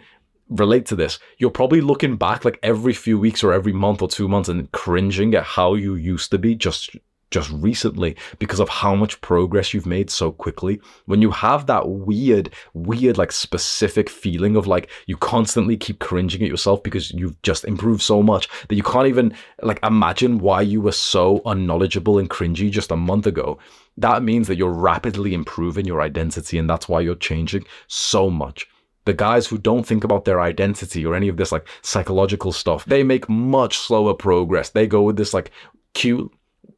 relate 0.49 0.85
to 0.87 0.95
this. 0.95 1.19
You're 1.37 1.51
probably 1.51 1.81
looking 1.81 2.15
back 2.17 2.43
like 2.43 2.59
every 2.63 2.93
few 2.93 3.19
weeks 3.19 3.43
or 3.43 3.53
every 3.53 3.73
month 3.73 4.01
or 4.01 4.07
two 4.07 4.27
months 4.27 4.49
and 4.49 4.71
cringing 4.71 5.35
at 5.35 5.43
how 5.43 5.75
you 5.75 5.95
used 5.95 6.31
to 6.31 6.37
be 6.37 6.55
just 6.55 6.95
just 7.31 7.51
recently 7.51 8.15
because 8.39 8.59
of 8.59 8.67
how 8.69 8.95
much 8.95 9.21
progress 9.21 9.71
you've 9.71 9.85
made 9.85 10.09
so 10.09 10.31
quickly. 10.31 10.81
When 11.05 11.21
you 11.21 11.29
have 11.29 11.67
that 11.67 11.87
weird, 11.87 12.51
weird, 12.73 13.19
like 13.19 13.31
specific 13.31 14.09
feeling 14.09 14.55
of 14.55 14.65
like 14.65 14.89
you 15.05 15.15
constantly 15.15 15.77
keep 15.77 15.99
cringing 15.99 16.41
at 16.41 16.49
yourself 16.49 16.81
because 16.81 17.11
you've 17.11 17.39
just 17.43 17.65
improved 17.65 18.01
so 18.01 18.23
much 18.23 18.49
that 18.67 18.75
you 18.75 18.83
can't 18.83 19.07
even 19.07 19.35
like 19.61 19.79
imagine 19.83 20.39
why 20.39 20.61
you 20.61 20.81
were 20.81 20.91
so 20.91 21.41
unknowledgeable 21.45 22.17
and 22.17 22.29
cringy 22.29 22.71
just 22.71 22.91
a 22.91 22.97
month 22.97 23.27
ago. 23.27 23.59
That 23.97 24.23
means 24.23 24.47
that 24.47 24.57
you're 24.57 24.73
rapidly 24.73 25.33
improving 25.33 25.85
your 25.85 26.01
identity 26.01 26.57
and 26.57 26.69
that's 26.69 26.89
why 26.89 27.01
you're 27.01 27.15
changing 27.15 27.65
so 27.87 28.29
much 28.29 28.67
the 29.05 29.13
guys 29.13 29.47
who 29.47 29.57
don't 29.57 29.85
think 29.85 30.03
about 30.03 30.25
their 30.25 30.41
identity 30.41 31.05
or 31.05 31.15
any 31.15 31.27
of 31.27 31.37
this 31.37 31.51
like 31.51 31.67
psychological 31.81 32.51
stuff, 32.51 32.85
they 32.85 33.03
make 33.03 33.27
much 33.29 33.77
slower 33.77 34.13
progress. 34.13 34.69
They 34.69 34.87
go 34.87 35.01
with 35.01 35.17
this 35.17 35.33
like 35.33 35.51
cute 35.93 36.31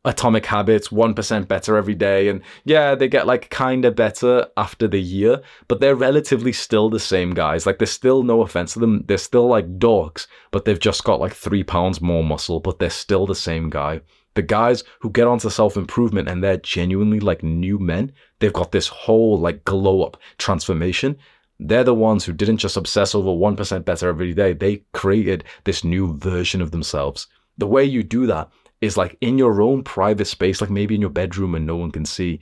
atomic 0.03 0.47
habits 0.47 0.87
1% 0.87 1.47
better 1.47 1.77
every 1.77 1.93
day 1.93 2.27
and 2.27 2.41
yeah 2.65 2.95
they 2.95 3.07
get 3.07 3.27
like 3.27 3.51
kind 3.51 3.85
of 3.85 3.95
better 3.95 4.47
after 4.57 4.87
the 4.87 4.99
year 4.99 5.39
but 5.67 5.79
they're 5.79 5.95
relatively 5.95 6.51
still 6.51 6.89
the 6.89 6.99
same 6.99 7.35
guys 7.35 7.67
like 7.67 7.77
there's 7.77 7.91
still 7.91 8.23
no 8.23 8.41
offense 8.41 8.73
to 8.73 8.79
them 8.79 9.03
they're 9.07 9.17
still 9.19 9.47
like 9.47 9.77
dogs 9.77 10.27
but 10.49 10.65
they've 10.65 10.79
just 10.79 11.03
got 11.03 11.19
like 11.19 11.33
three 11.33 11.63
pounds 11.63 12.01
more 12.01 12.23
muscle 12.23 12.59
but 12.59 12.79
they're 12.79 12.89
still 12.89 13.27
the 13.27 13.35
same 13.35 13.69
guy 13.69 14.01
the 14.33 14.41
guys 14.41 14.83
who 15.01 15.09
get 15.11 15.27
onto 15.27 15.49
self-improvement 15.49 16.27
and 16.27 16.43
they're 16.43 16.57
genuinely 16.57 17.19
like 17.19 17.43
new 17.43 17.77
men 17.77 18.11
they've 18.39 18.53
got 18.53 18.71
this 18.71 18.87
whole 18.87 19.37
like 19.37 19.63
glow 19.65 20.01
up 20.01 20.17
transformation 20.39 21.15
they're 21.61 21.83
the 21.83 21.93
ones 21.93 22.25
who 22.25 22.33
didn't 22.33 22.57
just 22.57 22.75
obsess 22.75 23.13
over 23.13 23.29
1% 23.29 23.85
better 23.85 24.09
every 24.09 24.33
day. 24.33 24.53
They 24.53 24.83
created 24.93 25.43
this 25.63 25.83
new 25.83 26.17
version 26.17 26.61
of 26.61 26.71
themselves. 26.71 27.27
The 27.59 27.67
way 27.67 27.85
you 27.85 28.01
do 28.03 28.25
that 28.25 28.49
is 28.81 28.97
like 28.97 29.15
in 29.21 29.37
your 29.37 29.61
own 29.61 29.83
private 29.83 30.25
space, 30.25 30.59
like 30.59 30.71
maybe 30.71 30.95
in 30.95 31.01
your 31.01 31.11
bedroom 31.11 31.53
and 31.53 31.65
no 31.67 31.75
one 31.75 31.91
can 31.91 32.03
see. 32.03 32.39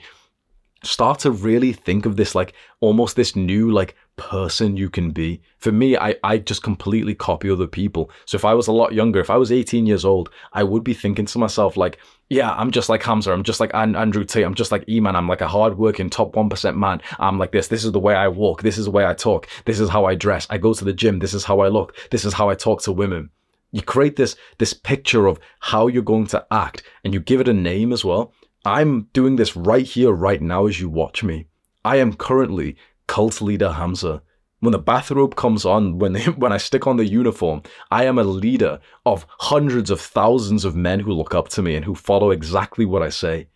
Start 0.83 1.19
to 1.19 1.31
really 1.31 1.73
think 1.73 2.05
of 2.05 2.15
this 2.15 2.33
like 2.33 2.53
almost 2.79 3.17
this 3.17 3.35
new 3.35 3.69
like 3.71 3.97
person 4.19 4.75
you 4.75 4.89
can 4.89 5.11
be. 5.11 5.41
For 5.57 5.71
me, 5.71 5.97
I, 5.97 6.15
I 6.23 6.37
just 6.37 6.61
completely 6.61 7.15
copy 7.15 7.49
other 7.49 7.67
people. 7.67 8.11
So 8.25 8.35
if 8.35 8.43
I 8.43 8.53
was 8.53 8.67
a 8.67 8.73
lot 8.73 8.93
younger, 8.93 9.21
if 9.21 9.29
I 9.29 9.37
was 9.37 9.51
18 9.51 9.85
years 9.85 10.03
old, 10.03 10.29
I 10.51 10.63
would 10.63 10.83
be 10.83 10.93
thinking 10.93 11.25
to 11.25 11.39
myself, 11.39 11.77
like, 11.77 11.97
yeah, 12.29 12.51
I'm 12.51 12.69
just 12.69 12.89
like 12.89 13.01
Hamza. 13.01 13.31
I'm 13.31 13.43
just 13.43 13.61
like 13.61 13.73
Andrew 13.73 14.25
Tate. 14.25 14.45
I'm 14.45 14.53
just 14.53 14.73
like 14.73 14.83
Iman. 14.89 15.15
I'm 15.15 15.29
like 15.29 15.41
a 15.41 15.47
hardworking 15.47 16.09
top 16.09 16.33
1% 16.33 16.77
man. 16.77 17.01
I'm 17.17 17.39
like 17.39 17.53
this. 17.53 17.69
This 17.69 17.85
is 17.85 17.93
the 17.93 17.99
way 17.99 18.13
I 18.13 18.27
walk. 18.27 18.61
This 18.61 18.77
is 18.77 18.85
the 18.85 18.91
way 18.91 19.05
I 19.05 19.13
talk. 19.13 19.47
This 19.63 19.79
is 19.79 19.89
how 19.89 20.05
I 20.05 20.15
dress. 20.15 20.45
I 20.49 20.57
go 20.57 20.73
to 20.73 20.85
the 20.85 20.93
gym. 20.93 21.19
This 21.19 21.33
is 21.33 21.45
how 21.45 21.61
I 21.61 21.69
look. 21.69 21.95
This 22.11 22.25
is 22.25 22.33
how 22.33 22.49
I 22.49 22.55
talk 22.55 22.81
to 22.83 22.91
women. 22.91 23.29
You 23.71 23.81
create 23.81 24.17
this, 24.17 24.35
this 24.57 24.73
picture 24.73 25.27
of 25.27 25.39
how 25.59 25.87
you're 25.87 26.03
going 26.03 26.27
to 26.27 26.45
act 26.51 26.83
and 27.03 27.13
you 27.13 27.19
give 27.19 27.39
it 27.39 27.47
a 27.47 27.53
name 27.53 27.93
as 27.93 28.03
well. 28.03 28.33
I'm 28.65 29.03
doing 29.13 29.37
this 29.37 29.55
right 29.55 29.85
here, 29.85 30.11
right 30.11 30.41
now, 30.41 30.65
as 30.65 30.79
you 30.79 30.89
watch 30.89 31.23
me. 31.23 31.47
I 31.85 31.95
am 31.95 32.13
currently 32.13 32.75
cult 33.09 33.41
leader 33.41 33.73
Hamza. 33.73 34.21
When 34.59 34.71
the 34.71 34.77
bathrobe 34.77 35.35
comes 35.35 35.65
on, 35.65 35.97
when 35.97 36.13
they, 36.13 36.23
when 36.43 36.53
I 36.53 36.57
stick 36.57 36.85
on 36.85 36.97
the 36.97 37.05
uniform, 37.05 37.63
I 37.89 38.05
am 38.05 38.19
a 38.19 38.23
leader 38.23 38.79
of 39.05 39.25
hundreds 39.39 39.89
of 39.89 39.99
thousands 39.99 40.63
of 40.63 40.75
men 40.75 40.99
who 40.99 41.11
look 41.11 41.33
up 41.33 41.49
to 41.49 41.63
me 41.63 41.75
and 41.75 41.83
who 41.83 41.95
follow 41.95 42.29
exactly 42.29 42.85
what 42.85 43.01
I 43.01 43.09
say. 43.09 43.47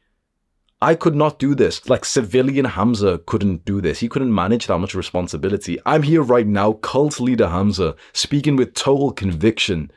I 0.81 0.95
could 0.95 1.15
not 1.15 1.39
do 1.39 1.53
this. 1.55 1.87
Like 1.87 2.03
civilian 2.03 2.65
Hamza 2.65 3.19
couldn't 3.25 3.63
do 3.63 3.79
this. 3.79 3.99
He 3.99 4.09
couldn't 4.09 4.33
manage 4.33 4.67
that 4.67 4.79
much 4.79 4.95
responsibility. 4.95 5.79
I'm 5.85 6.03
here 6.03 6.23
right 6.23 6.47
now, 6.47 6.73
cult 6.73 7.19
leader 7.19 7.47
Hamza, 7.47 7.95
speaking 8.11 8.55
with 8.55 8.73
total 8.73 9.11
conviction 9.11 9.91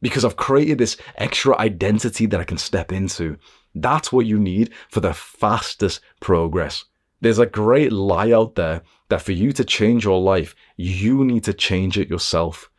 because 0.00 0.24
I've 0.24 0.36
created 0.36 0.78
this 0.78 0.96
extra 1.16 1.56
identity 1.58 2.26
that 2.26 2.40
I 2.40 2.44
can 2.44 2.58
step 2.58 2.90
into. 2.90 3.36
That's 3.74 4.10
what 4.10 4.26
you 4.26 4.38
need 4.38 4.72
for 4.88 5.00
the 5.00 5.12
fastest 5.12 6.00
progress. 6.20 6.86
There's 7.22 7.38
a 7.38 7.46
great 7.46 7.92
lie 7.92 8.32
out 8.32 8.56
there 8.56 8.82
that 9.12 9.20
for 9.20 9.32
you 9.32 9.52
to 9.52 9.62
change 9.62 10.06
your 10.06 10.18
life, 10.18 10.54
you 10.78 11.22
need 11.22 11.44
to 11.44 11.52
change 11.52 11.98
it 11.98 12.08
yourself. 12.08 12.70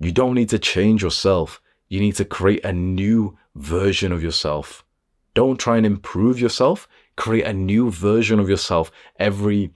You 0.00 0.10
don't 0.10 0.32
need 0.34 0.48
to 0.48 0.58
change 0.58 1.02
yourself. 1.02 1.60
You 1.90 2.00
need 2.00 2.16
to 2.16 2.24
create 2.24 2.64
a 2.64 2.72
new 2.72 3.36
version 3.54 4.12
of 4.12 4.22
yourself. 4.22 4.82
Don't 5.34 5.60
try 5.60 5.76
and 5.76 5.84
improve 5.84 6.40
yourself. 6.40 6.88
Create 7.16 7.44
a 7.44 7.52
new 7.52 7.90
version 7.90 8.40
of 8.40 8.48
yourself 8.48 8.90
every 9.18 9.74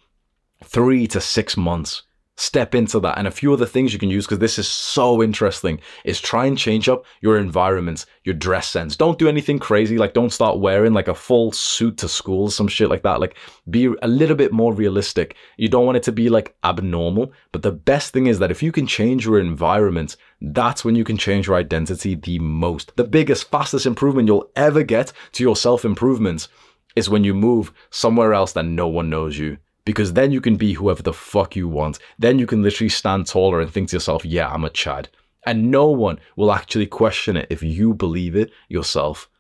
three 0.65 1.07
to 1.09 1.21
six 1.21 1.59
months 1.59 2.05
step 2.37 2.75
into 2.75 3.01
that. 3.01 3.19
And 3.19 3.27
a 3.27 3.31
few 3.31 3.53
other 3.53 3.67
things 3.67 3.93
you 3.93 3.99
can 3.99 4.11
use 4.11 4.27
because 4.27 4.39
this 4.39 4.59
is 4.59 4.69
so 4.69 5.23
interesting 5.23 5.81
is 6.05 6.21
try 6.21 6.47
and 6.47 6.57
change 6.57 6.89
up 6.89 7.05
your 7.21 7.39
environment, 7.39 8.07
your 8.25 8.35
dress 8.35 8.69
sense. 8.69 8.97
Don't 8.97 9.19
do 9.19 9.29
anything 9.29 9.59
crazy. 9.59 9.99
Like 9.99 10.13
don't 10.13 10.33
start 10.33 10.59
wearing 10.59 10.93
like 10.93 11.09
a 11.09 11.15
full 11.15 11.53
suit 11.53 11.97
to 11.99 12.09
school, 12.09 12.51
some 12.51 12.69
shit 12.69 12.91
like 12.91 13.03
that. 13.03 13.21
Like 13.21 13.37
be 13.71 13.87
a 14.03 14.09
little 14.09 14.37
bit 14.37 14.53
more 14.53 14.73
realistic. 14.73 15.37
You 15.57 15.69
don't 15.69 15.87
want 15.87 15.97
it 15.97 16.03
to 16.05 16.13
be 16.13 16.29
like 16.29 16.55
abnormal. 16.63 17.33
But 17.53 17.63
the 17.63 17.73
best 17.73 18.13
thing 18.13 18.27
is 18.27 18.39
that 18.39 18.51
if 18.51 18.63
you 18.63 18.73
can 18.73 18.87
change 18.87 19.25
your 19.25 19.41
environment, 19.41 20.17
that's 20.41 20.85
when 20.85 20.95
you 20.95 21.05
can 21.05 21.17
change 21.17 21.47
your 21.47 21.57
identity 21.57 22.15
the 22.15 22.39
most. 22.39 22.95
The 22.97 23.05
biggest, 23.05 23.51
fastest 23.51 23.87
improvement 23.87 24.29
you'll 24.29 24.51
ever 24.55 24.83
get 24.83 25.13
to 25.33 25.43
your 25.43 25.57
self 25.57 25.85
improvement 25.85 26.49
is 26.95 27.11
when 27.11 27.25
you 27.25 27.35
move 27.35 27.73
somewhere 27.91 28.33
else 28.33 28.53
that 28.53 28.65
no 28.65 28.89
one 28.89 29.11
knows 29.11 29.39
you 29.39 29.59
because 29.87 30.13
then 30.13 30.33
you 30.33 30.43
can 30.43 30.57
be 30.57 30.75
whoever 30.75 31.03
the 31.03 31.15
fuck 31.15 31.57
you 31.57 31.67
want. 31.67 31.99
Then 32.19 32.39
you 32.39 32.47
can 32.47 32.63
literally 32.63 32.91
stand 32.91 33.27
taller 33.27 33.61
and 33.61 33.71
think 33.71 33.89
to 33.89 33.97
yourself, 33.97 34.27
yeah, 34.27 34.51
I'm 34.51 34.65
a 34.65 34.69
Chad. 34.69 35.09
And 35.47 35.71
no 35.71 35.87
one 35.87 36.19
will 36.35 36.53
actually 36.53 36.89
question 36.89 37.37
it 37.39 37.47
if 37.49 37.63
you 37.63 37.95
believe 37.95 38.37
it 38.37 38.51
yourself 38.69 39.31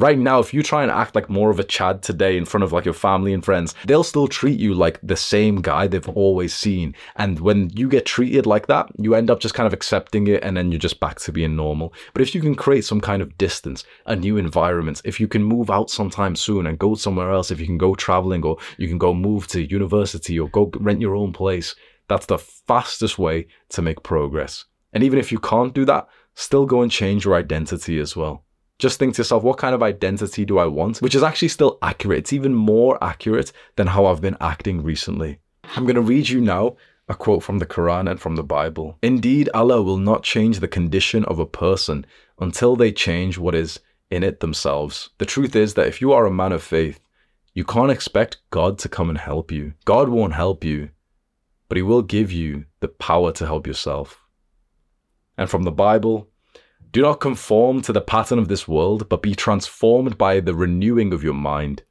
right 0.00 0.18
now, 0.18 0.40
if 0.40 0.54
you 0.54 0.62
try 0.62 0.82
and 0.82 0.90
act 0.90 1.14
like 1.14 1.28
more 1.28 1.50
of 1.50 1.60
a 1.60 1.64
Chad 1.64 2.02
today 2.02 2.36
in 2.36 2.44
front 2.44 2.64
of 2.64 2.72
like 2.72 2.84
your 2.84 2.94
family 2.94 3.32
and 3.32 3.44
friends, 3.44 3.74
they'll 3.84 4.02
still 4.02 4.26
treat 4.26 4.58
you 4.58 4.74
like 4.74 4.98
the 5.02 5.16
same 5.16 5.60
guy 5.60 5.86
they've 5.86 6.08
always 6.08 6.54
seen. 6.54 6.94
And 7.16 7.38
when 7.40 7.70
you 7.70 7.88
get 7.88 8.06
treated 8.06 8.46
like 8.46 8.66
that, 8.68 8.90
you 8.98 9.14
end 9.14 9.30
up 9.30 9.40
just 9.40 9.54
kind 9.54 9.66
of 9.66 9.72
accepting 9.72 10.26
it 10.26 10.42
and 10.42 10.56
then 10.56 10.72
you're 10.72 10.78
just 10.78 11.00
back 11.00 11.20
to 11.20 11.32
being 11.32 11.54
normal. 11.54 11.92
But 12.12 12.22
if 12.22 12.34
you 12.34 12.40
can 12.40 12.54
create 12.54 12.84
some 12.84 13.00
kind 13.00 13.22
of 13.22 13.36
distance, 13.36 13.84
a 14.06 14.16
new 14.16 14.36
environment, 14.36 15.02
if 15.04 15.20
you 15.20 15.28
can 15.28 15.44
move 15.44 15.70
out 15.70 15.90
sometime 15.90 16.34
soon 16.34 16.66
and 16.66 16.78
go 16.78 16.94
somewhere 16.94 17.30
else, 17.30 17.50
if 17.50 17.60
you 17.60 17.66
can 17.66 17.78
go 17.78 17.94
traveling 17.94 18.44
or 18.44 18.56
you 18.78 18.88
can 18.88 18.98
go 18.98 19.14
move 19.14 19.46
to 19.48 19.70
university 19.70 20.38
or 20.38 20.48
go 20.48 20.70
rent 20.78 21.00
your 21.00 21.14
own 21.14 21.32
place, 21.32 21.74
that's 22.08 22.26
the 22.26 22.38
fastest 22.38 23.18
way 23.18 23.46
to 23.68 23.82
make 23.82 24.02
progress. 24.02 24.64
And 24.92 25.04
even 25.04 25.18
if 25.18 25.30
you 25.30 25.38
can't 25.38 25.74
do 25.74 25.84
that, 25.84 26.08
still 26.34 26.66
go 26.66 26.82
and 26.82 26.90
change 26.90 27.24
your 27.24 27.34
identity 27.34 27.98
as 28.00 28.16
well 28.16 28.44
just 28.80 28.98
think 28.98 29.14
to 29.14 29.20
yourself, 29.20 29.42
what 29.42 29.58
kind 29.58 29.74
of 29.74 29.82
identity 29.82 30.44
do 30.44 30.58
I 30.58 30.66
want? 30.66 30.98
Which 30.98 31.14
is 31.14 31.22
actually 31.22 31.48
still 31.48 31.78
accurate. 31.82 32.18
It's 32.20 32.32
even 32.32 32.54
more 32.54 33.02
accurate 33.02 33.52
than 33.76 33.88
how 33.88 34.06
I've 34.06 34.20
been 34.20 34.36
acting 34.40 34.82
recently. 34.82 35.38
I'm 35.76 35.84
going 35.84 35.96
to 35.96 36.02
read 36.02 36.28
you 36.28 36.40
now 36.40 36.76
a 37.08 37.14
quote 37.14 37.42
from 37.42 37.58
the 37.58 37.66
Quran 37.66 38.10
and 38.10 38.20
from 38.20 38.36
the 38.36 38.42
Bible. 38.42 38.96
Indeed, 39.02 39.50
Allah 39.52 39.82
will 39.82 39.98
not 39.98 40.22
change 40.22 40.60
the 40.60 40.68
condition 40.68 41.24
of 41.26 41.38
a 41.38 41.46
person 41.46 42.06
until 42.38 42.76
they 42.76 42.92
change 42.92 43.36
what 43.36 43.54
is 43.54 43.80
in 44.10 44.22
it 44.22 44.40
themselves. 44.40 45.10
The 45.18 45.26
truth 45.26 45.54
is 45.54 45.74
that 45.74 45.88
if 45.88 46.00
you 46.00 46.12
are 46.12 46.24
a 46.24 46.30
man 46.30 46.52
of 46.52 46.62
faith, 46.62 47.00
you 47.52 47.64
can't 47.64 47.90
expect 47.90 48.38
God 48.50 48.78
to 48.78 48.88
come 48.88 49.10
and 49.10 49.18
help 49.18 49.50
you. 49.50 49.74
God 49.84 50.08
won't 50.08 50.34
help 50.34 50.64
you, 50.64 50.90
but 51.68 51.76
He 51.76 51.82
will 51.82 52.02
give 52.02 52.30
you 52.30 52.64
the 52.78 52.88
power 52.88 53.32
to 53.32 53.46
help 53.46 53.66
yourself. 53.66 54.20
And 55.36 55.50
from 55.50 55.64
the 55.64 55.72
Bible, 55.72 56.29
do 56.92 57.02
not 57.02 57.20
conform 57.20 57.82
to 57.82 57.92
the 57.92 58.00
pattern 58.00 58.38
of 58.38 58.48
this 58.48 58.66
world, 58.66 59.08
but 59.08 59.22
be 59.22 59.34
transformed 59.34 60.18
by 60.18 60.40
the 60.40 60.54
renewing 60.54 61.12
of 61.12 61.22
your 61.22 61.34
mind. 61.34 61.82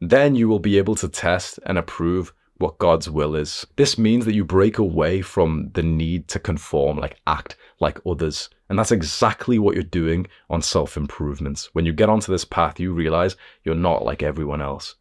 Then 0.00 0.34
you 0.34 0.48
will 0.48 0.58
be 0.58 0.78
able 0.78 0.94
to 0.96 1.08
test 1.08 1.58
and 1.66 1.78
approve 1.78 2.32
what 2.58 2.78
God's 2.78 3.10
will 3.10 3.34
is. 3.34 3.66
This 3.76 3.98
means 3.98 4.24
that 4.24 4.34
you 4.34 4.44
break 4.44 4.78
away 4.78 5.22
from 5.22 5.70
the 5.74 5.82
need 5.82 6.28
to 6.28 6.38
conform, 6.38 6.98
like 6.98 7.20
act 7.26 7.56
like 7.80 7.98
others. 8.06 8.48
And 8.68 8.78
that's 8.78 8.92
exactly 8.92 9.58
what 9.58 9.74
you're 9.74 9.82
doing 9.82 10.26
on 10.48 10.62
self 10.62 10.96
improvements. 10.96 11.70
When 11.74 11.84
you 11.84 11.92
get 11.92 12.08
onto 12.08 12.30
this 12.30 12.44
path, 12.44 12.78
you 12.78 12.92
realize 12.92 13.36
you're 13.64 13.74
not 13.74 14.04
like 14.04 14.22
everyone 14.22 14.62
else. 14.62 14.94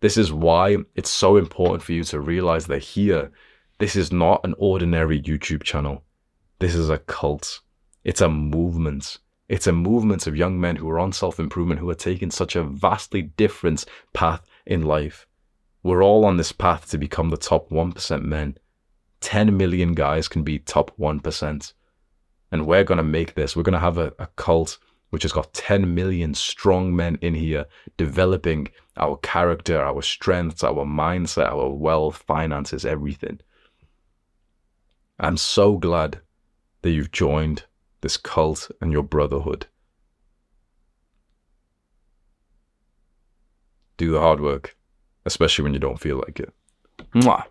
This 0.00 0.16
is 0.16 0.32
why 0.32 0.76
it's 0.94 1.10
so 1.10 1.36
important 1.36 1.82
for 1.82 1.92
you 1.92 2.04
to 2.04 2.20
realize 2.20 2.66
that 2.66 2.82
here, 2.82 3.30
this 3.78 3.96
is 3.96 4.12
not 4.12 4.40
an 4.44 4.54
ordinary 4.58 5.20
YouTube 5.20 5.62
channel. 5.62 6.02
This 6.58 6.74
is 6.74 6.90
a 6.90 6.98
cult. 6.98 7.60
It's 8.06 8.20
a 8.20 8.28
movement. 8.28 9.18
It's 9.48 9.66
a 9.66 9.72
movement 9.72 10.28
of 10.28 10.36
young 10.36 10.60
men 10.60 10.76
who 10.76 10.88
are 10.88 11.00
on 11.00 11.12
self 11.12 11.40
improvement, 11.40 11.80
who 11.80 11.90
are 11.90 11.94
taking 11.96 12.30
such 12.30 12.54
a 12.54 12.62
vastly 12.62 13.20
different 13.20 13.84
path 14.12 14.46
in 14.64 14.82
life. 14.82 15.26
We're 15.82 16.04
all 16.04 16.24
on 16.24 16.36
this 16.36 16.52
path 16.52 16.88
to 16.90 16.98
become 16.98 17.30
the 17.30 17.36
top 17.36 17.68
1% 17.68 18.22
men. 18.22 18.58
10 19.22 19.56
million 19.56 19.92
guys 19.92 20.28
can 20.28 20.44
be 20.44 20.60
top 20.60 20.96
1%. 20.96 21.72
And 22.52 22.64
we're 22.64 22.84
going 22.84 22.98
to 22.98 23.02
make 23.02 23.34
this. 23.34 23.56
We're 23.56 23.64
going 23.64 23.72
to 23.72 23.80
have 23.80 23.98
a, 23.98 24.12
a 24.20 24.28
cult 24.36 24.78
which 25.10 25.24
has 25.24 25.32
got 25.32 25.52
10 25.52 25.92
million 25.92 26.32
strong 26.32 26.94
men 26.94 27.18
in 27.20 27.34
here 27.34 27.66
developing 27.96 28.68
our 28.96 29.16
character, 29.16 29.82
our 29.82 30.00
strengths, 30.00 30.62
our 30.62 30.84
mindset, 30.84 31.50
our 31.50 31.70
wealth, 31.70 32.22
finances, 32.24 32.86
everything. 32.86 33.40
I'm 35.18 35.36
so 35.36 35.76
glad 35.76 36.20
that 36.82 36.92
you've 36.92 37.10
joined 37.10 37.64
this 38.00 38.16
cult 38.16 38.70
and 38.80 38.92
your 38.92 39.02
brotherhood. 39.02 39.66
Do 43.96 44.12
the 44.12 44.20
hard 44.20 44.40
work, 44.40 44.76
especially 45.24 45.62
when 45.62 45.72
you 45.72 45.80
don't 45.80 46.00
feel 46.00 46.16
like 46.16 46.38
it. 46.38 46.52
Mwah. 47.14 47.46